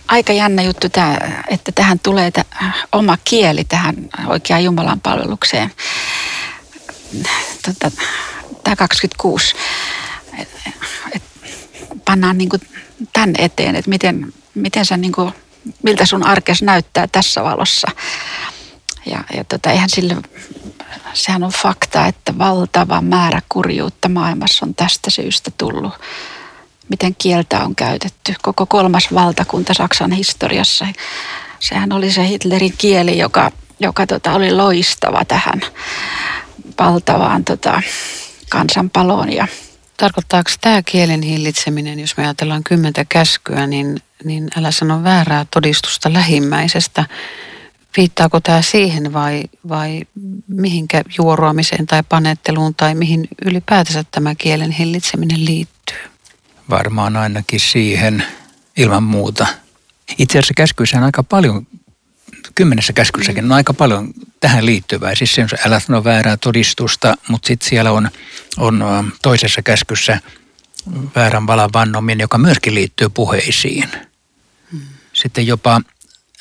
Aika 0.08 0.32
jännä 0.32 0.62
juttu 0.62 0.88
tämä, 0.88 1.18
että 1.48 1.72
tähän 1.72 1.98
tulee 1.98 2.30
tämä 2.30 2.72
oma 2.92 3.18
kieli 3.24 3.64
tähän 3.64 3.94
oikeaan 4.26 4.64
Jumalan 4.64 5.00
palvelukseen. 5.00 5.72
Tota, 7.64 7.90
tämä 8.64 8.76
26, 8.76 9.54
et, 10.38 10.48
et, 11.12 11.22
pannaan 12.04 12.38
niin 12.38 12.48
kuin 12.48 12.62
tämän 13.12 13.34
eteen, 13.38 13.76
että 13.76 13.88
miten, 13.88 14.32
miten 14.54 14.84
sä 14.84 14.96
niin 14.96 15.12
kuin, 15.12 15.32
miltä 15.82 16.06
sun 16.06 16.26
arkes 16.26 16.62
näyttää 16.62 17.06
tässä 17.06 17.44
valossa. 17.44 17.88
Ja, 19.06 19.24
ja 19.36 19.44
tota, 19.44 19.70
eihän 19.70 19.90
sille 19.90 20.16
sehän 21.14 21.44
on 21.44 21.52
fakta, 21.52 22.06
että 22.06 22.38
valtava 22.38 23.00
määrä 23.00 23.42
kurjuutta 23.48 24.08
maailmassa 24.08 24.66
on 24.66 24.74
tästä 24.74 25.10
syystä 25.10 25.50
tullut. 25.58 25.92
Miten 26.88 27.14
kieltä 27.18 27.64
on 27.64 27.74
käytetty. 27.76 28.34
Koko 28.42 28.66
kolmas 28.66 29.14
valtakunta 29.14 29.74
Saksan 29.74 30.12
historiassa. 30.12 30.86
Sehän 31.60 31.92
oli 31.92 32.12
se 32.12 32.26
Hitlerin 32.26 32.74
kieli, 32.78 33.18
joka, 33.18 33.52
joka 33.80 34.06
tota, 34.06 34.32
oli 34.32 34.52
loistava 34.52 35.24
tähän 35.24 35.60
valtavaan 36.78 37.44
tota, 37.44 37.82
kansanpaloon. 38.50 39.32
Ja 39.32 39.46
Tarkoittaako 39.98 40.50
tämä 40.60 40.82
kielen 40.82 41.22
hillitseminen, 41.22 42.00
jos 42.00 42.16
me 42.16 42.22
ajatellaan 42.24 42.64
kymmentä 42.64 43.04
käskyä, 43.08 43.66
niin, 43.66 43.96
niin 44.24 44.48
älä 44.56 44.70
sano 44.70 45.02
väärää 45.02 45.46
todistusta 45.50 46.12
lähimmäisestä. 46.12 47.04
Viittaako 47.96 48.40
tämä 48.40 48.62
siihen 48.62 49.12
vai, 49.12 49.42
vai 49.68 50.02
mihinkä 50.48 51.02
juoruamiseen 51.18 51.86
tai 51.86 52.02
panetteluun 52.08 52.74
tai 52.74 52.94
mihin 52.94 53.28
ylipäätänsä 53.44 54.04
tämä 54.10 54.34
kielen 54.34 54.70
hillitseminen 54.70 55.44
liittyy? 55.44 55.98
Varmaan 56.70 57.16
ainakin 57.16 57.60
siihen 57.60 58.24
ilman 58.76 59.02
muuta. 59.02 59.46
Itse 60.18 60.38
asiassa 60.38 60.54
käskyissä 60.56 60.96
on 60.96 61.04
aika 61.04 61.22
paljon, 61.22 61.66
kymmenessä 62.54 62.92
käskyssäkin 62.92 63.44
on 63.44 63.52
aika 63.52 63.74
paljon 63.74 64.10
tähän 64.40 64.66
liittyvää. 64.66 65.14
Siis 65.14 65.34
se 65.34 65.42
on 65.42 65.48
älä 65.66 65.80
sano 65.80 66.04
väärää 66.04 66.36
todistusta, 66.36 67.14
mutta 67.28 67.46
sitten 67.46 67.68
siellä 67.68 67.92
on, 67.92 68.10
on 68.56 69.12
toisessa 69.22 69.62
käskyssä 69.62 70.20
väärän 71.16 71.46
valan 71.46 71.70
vannominen, 71.72 72.24
joka 72.24 72.38
myöskin 72.38 72.74
liittyy 72.74 73.08
puheisiin. 73.08 73.88
Hmm. 74.72 74.80
Sitten 75.12 75.46
jopa 75.46 75.80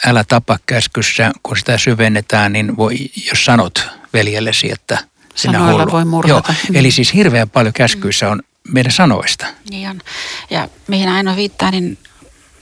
älä 0.05 0.23
tapa 0.23 0.59
käskyssä, 0.65 1.31
kun 1.43 1.57
sitä 1.57 1.77
syvennetään, 1.77 2.53
niin 2.53 2.77
voi, 2.77 2.97
jos 3.29 3.45
sanot 3.45 3.87
veljellesi, 4.13 4.71
että 4.71 4.97
sinä 5.35 5.59
Sanoilla 5.59 5.91
voi 5.91 6.05
murhata. 6.05 6.51
Joo, 6.51 6.69
mm. 6.69 6.75
eli 6.75 6.91
siis 6.91 7.13
hirveän 7.13 7.49
paljon 7.49 7.73
käskyissä 7.73 8.29
on 8.29 8.41
meidän 8.73 8.91
sanoista. 8.91 9.45
Niin 9.69 9.89
on. 9.89 10.01
Ja 10.49 10.69
mihin 10.87 11.09
aina 11.09 11.35
viittaa, 11.35 11.71
niin 11.71 11.97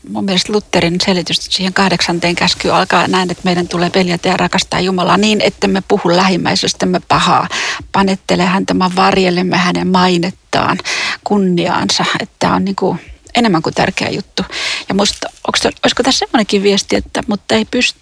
mun 0.10 0.26
mielestä 0.26 0.54
Lutherin 0.54 1.02
selitys 1.06 1.38
siihen 1.50 1.74
kahdeksanteen 1.74 2.36
käskyyn 2.36 2.74
alkaa 2.74 3.08
näin, 3.08 3.32
että 3.32 3.42
meidän 3.46 3.68
tulee 3.68 3.90
peljätä 3.90 4.30
ja 4.30 4.38
rakastaa 4.38 4.80
Jumalaa 4.80 5.18
niin, 5.18 5.42
että 5.42 5.68
me 5.68 5.84
puhu 5.88 6.16
lähimmäisestämme 6.16 7.02
pahaa. 7.08 7.48
Panettele 7.92 8.46
häntä, 8.46 8.76
varjelemme 8.96 9.58
hänen 9.58 9.88
mainettaan, 9.88 10.78
kunniaansa. 11.24 12.06
Että 12.20 12.54
on 12.54 12.66
niin 12.66 12.76
kuin 12.76 13.00
enemmän 13.36 13.62
kuin 13.62 13.76
tärkeä 13.76 14.10
juttu. 14.10 14.44
Ja 14.90 14.96
musta, 14.96 15.30
onko, 15.48 15.78
olisiko 15.84 16.04
tässä 16.04 16.20
semmoinenkin 16.20 16.64
viesti, 16.64 16.96
että 16.96 17.24
mutta 17.28 17.56
ei 17.56 17.66
pysty, 17.66 18.00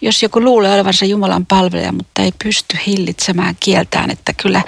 jos 0.00 0.22
joku 0.22 0.40
luulee 0.40 0.74
olevansa 0.74 1.04
Jumalan 1.04 1.46
palvelija, 1.46 1.92
mutta 1.92 2.22
ei 2.22 2.32
pysty 2.44 2.78
hillitsemään 2.86 3.56
kieltään, 3.60 4.10
että 4.10 4.32
kyllä 4.42 4.62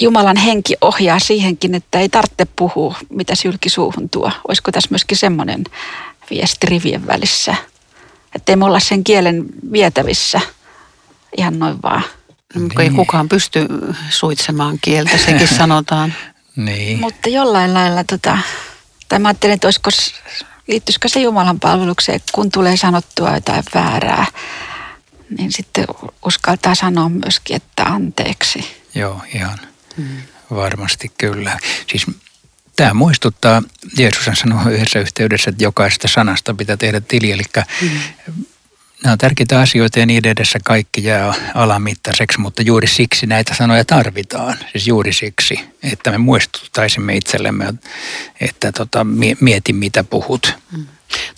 Jumalan 0.00 0.36
henki 0.36 0.76
ohjaa 0.80 1.18
siihenkin, 1.18 1.74
että 1.74 2.00
ei 2.00 2.08
tarvitse 2.08 2.46
puhua, 2.56 2.96
mitä 3.08 3.34
sylki 3.34 3.68
suuhun 3.68 4.08
tuo. 4.08 4.32
Olisiko 4.48 4.72
tässä 4.72 4.88
myöskin 4.90 5.16
semmoinen 5.16 5.64
viesti 6.30 6.66
rivien 6.66 7.06
välissä, 7.06 7.54
että 8.34 8.52
ei 8.52 8.56
me 8.56 8.64
olla 8.64 8.80
sen 8.80 9.04
kielen 9.04 9.44
vietävissä 9.72 10.40
ihan 11.36 11.58
noin 11.58 11.82
vaan. 11.82 12.02
No, 12.54 12.68
ei 12.78 12.88
niin. 12.88 12.96
kukaan 12.96 13.28
pysty 13.28 13.66
suitsemaan 14.10 14.78
kieltä, 14.82 15.18
sekin 15.18 15.48
sanotaan. 15.58 16.14
niin. 16.56 17.00
Mutta 17.00 17.28
jollain 17.28 17.74
lailla 17.74 18.04
tota, 18.04 18.38
tai 19.08 19.18
mä 19.18 19.28
ajattelin, 19.28 19.54
että 19.54 19.66
olisiko, 19.66 19.90
liittyisikö 20.66 21.08
se 21.08 21.20
Jumalan 21.20 21.60
palvelukseen, 21.60 22.20
kun 22.32 22.50
tulee 22.50 22.76
sanottua 22.76 23.34
jotain 23.34 23.64
väärää, 23.74 24.26
niin 25.38 25.52
sitten 25.52 25.84
uskaltaa 26.24 26.74
sanoa 26.74 27.08
myöskin, 27.08 27.56
että 27.56 27.84
anteeksi. 27.84 28.79
Joo, 28.94 29.22
ihan 29.34 29.58
hmm. 29.96 30.22
varmasti 30.50 31.12
kyllä. 31.18 31.58
Siis 31.86 32.06
tämä 32.76 32.94
muistuttaa, 32.94 33.62
Jeesus 33.98 34.24
sanoi 34.32 34.74
yhdessä 34.74 34.98
yhteydessä, 34.98 35.50
että 35.50 35.64
jokaisesta 35.64 36.08
sanasta 36.08 36.54
pitää 36.54 36.76
tehdä 36.76 37.00
tili, 37.00 37.32
eli 37.32 37.42
hmm 37.80 37.90
nämä 39.02 39.12
on 39.12 39.18
tärkeitä 39.18 39.60
asioita 39.60 39.98
ja 39.98 40.06
niiden 40.06 40.30
edessä 40.30 40.58
kaikki 40.64 41.04
jää 41.04 41.34
alamittaiseksi, 41.54 42.40
mutta 42.40 42.62
juuri 42.62 42.86
siksi 42.86 43.26
näitä 43.26 43.54
sanoja 43.54 43.84
tarvitaan. 43.84 44.58
Siis 44.72 44.86
juuri 44.86 45.12
siksi, 45.12 45.60
että 45.82 46.10
me 46.10 46.18
muistuttaisimme 46.18 47.16
itsellemme, 47.16 47.74
että 48.40 48.72
tota, 48.72 49.06
mieti 49.40 49.72
mitä 49.72 50.04
puhut. 50.04 50.54
Mm. 50.72 50.86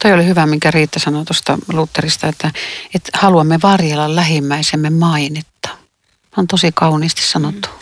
Toi 0.02 0.12
oli 0.12 0.26
hyvä, 0.26 0.46
minkä 0.46 0.70
Riitta 0.70 0.98
sanoi 0.98 1.24
tuosta 1.24 1.58
Lutterista, 1.72 2.28
että, 2.28 2.50
että 2.94 3.10
haluamme 3.14 3.58
varjella 3.62 4.16
lähimmäisemme 4.16 4.90
mainetta. 4.90 5.51
On 6.36 6.46
tosi 6.46 6.70
kauniisti 6.74 7.22
sanottu. 7.22 7.68
Mm. 7.68 7.74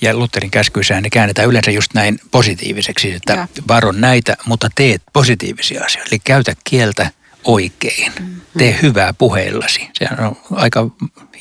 Ja 0.00 0.16
Lutherin 0.16 0.50
käskyissään 0.50 1.02
ne 1.02 1.10
käännetään 1.10 1.48
yleensä 1.48 1.70
just 1.70 1.94
näin 1.94 2.20
positiiviseksi, 2.30 3.12
että 3.12 3.32
ja. 3.32 3.48
varon 3.68 4.00
näitä, 4.00 4.36
mutta 4.46 4.68
teet 4.74 5.02
positiivisia 5.12 5.84
asioita. 5.84 6.08
Eli 6.10 6.18
käytä 6.18 6.56
kieltä– 6.64 7.10
oikein. 7.44 8.12
Mm-hmm. 8.18 8.40
Tee 8.58 8.78
hyvää 8.82 9.12
puheillasi. 9.12 9.88
Se 9.92 10.08
on 10.18 10.36
aika 10.50 10.90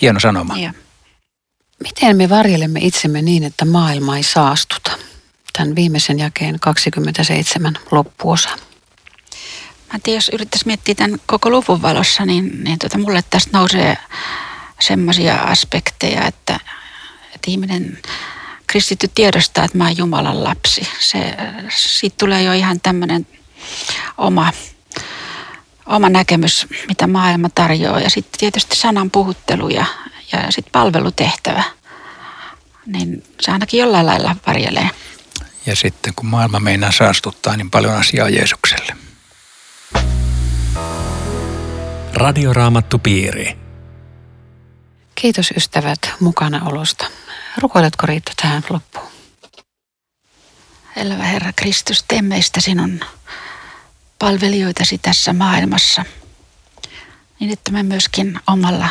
hieno 0.02 0.20
sanoma. 0.20 0.58
Ja. 0.58 0.74
Miten 1.84 2.18
me 2.18 2.30
varjelemme 2.30 2.80
itsemme 2.84 3.22
niin, 3.22 3.44
että 3.44 3.66
maailma 3.66 4.18
ei 4.18 4.24
saastuta? 4.24 4.92
Tämän 5.58 5.76
viimeisen 5.76 6.20
jakeen 6.20 6.60
27 6.60 7.74
loppuosa. 7.92 8.50
Mä 9.94 10.00
tiedän, 10.04 10.18
jos 10.18 10.30
yrittäisi 10.34 10.66
miettiä 10.66 10.96
tämän 10.96 11.20
koko 11.26 11.50
luvun 11.50 11.82
valossa, 11.82 12.26
niin, 12.26 12.63
niin 12.63 12.80
tota, 12.80 12.98
mulle 12.98 13.24
tästä 13.30 13.58
nousee 13.58 13.98
semmoisia 14.84 15.36
aspekteja, 15.36 16.26
että, 16.26 16.60
että 17.26 17.52
ihminen 17.52 17.98
kristitty 18.67 19.10
tiedostaa, 19.15 19.65
että 19.65 19.78
mä 19.78 19.84
oon 19.84 19.98
Jumalan 19.98 20.43
lapsi. 20.43 20.88
Se, 21.00 21.38
siitä 21.76 22.15
tulee 22.19 22.43
jo 22.43 22.54
ihan 22.54 22.80
tämmöinen 22.82 23.28
oma 24.17 24.52
oma 25.86 26.10
näkemys, 26.10 26.67
mitä 26.88 27.08
maailma 27.08 27.50
tarjoaa. 27.50 28.00
Ja 28.00 28.10
sitten 28.10 28.39
tietysti 28.39 28.76
sanan 28.76 29.12
puhuttelu 29.12 29.69
ja, 29.69 29.86
ja 30.32 30.52
sitten 30.52 30.72
palvelutehtävä. 30.72 31.63
Niin 32.86 33.24
se 33.41 33.52
ainakin 33.52 33.80
jollain 33.80 34.06
lailla 34.06 34.36
varjelee. 34.48 34.89
Ja 35.65 35.76
sitten 35.76 36.13
kun 36.15 36.26
maailma 36.26 36.60
meinaa 36.60 36.91
saastuttaa, 36.91 37.58
niin 37.58 37.72
paljon 37.72 37.93
asiaa 37.93 38.30
Jeesukselle. 38.30 38.96
piiri. 43.04 43.62
Kiitos 45.24 45.54
ystävät 45.58 46.12
mukanaolosta. 46.20 47.06
Rukoiletko 47.58 48.06
Riitta 48.06 48.32
tähän 48.42 48.64
loppuun? 48.70 49.08
Elävä 50.96 51.24
Herra 51.24 51.54
Kristus, 51.56 52.04
tee 52.08 52.22
meistä 52.22 52.62
sinun 52.62 53.00
palvelijoitasi 54.20 54.98
tässä 54.98 55.34
maailmassa, 55.34 56.06
niin 57.40 57.54
että 57.54 57.72
me 57.72 57.84
myöskin 57.84 58.40
omalla 58.48 58.90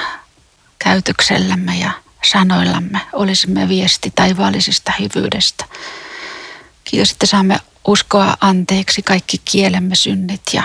käytöksellämme 0.79 1.79
ja 1.79 1.91
sanoillamme 2.25 3.01
olisimme 3.13 3.69
viesti 3.69 4.13
taivaallisesta 4.15 4.93
hyvyydestä. 5.01 5.65
Kiitos, 6.85 7.11
että 7.11 7.27
saamme 7.27 7.61
uskoa 7.87 8.37
anteeksi 8.41 9.03
kaikki 9.03 9.39
kielemme 9.45 9.95
synnit 9.95 10.43
ja 10.53 10.63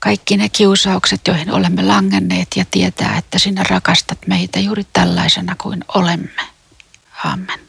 kaikki 0.00 0.36
ne 0.36 0.48
kiusaukset, 0.48 1.20
joihin 1.28 1.52
olemme 1.52 1.82
langenneet 1.82 2.48
ja 2.56 2.64
tietää, 2.70 3.18
että 3.18 3.38
sinä 3.38 3.64
rakastat 3.70 4.18
meitä 4.26 4.60
juuri 4.60 4.86
tällaisena 4.92 5.56
kuin 5.62 5.84
olemme. 5.94 6.42
Amen. 7.24 7.60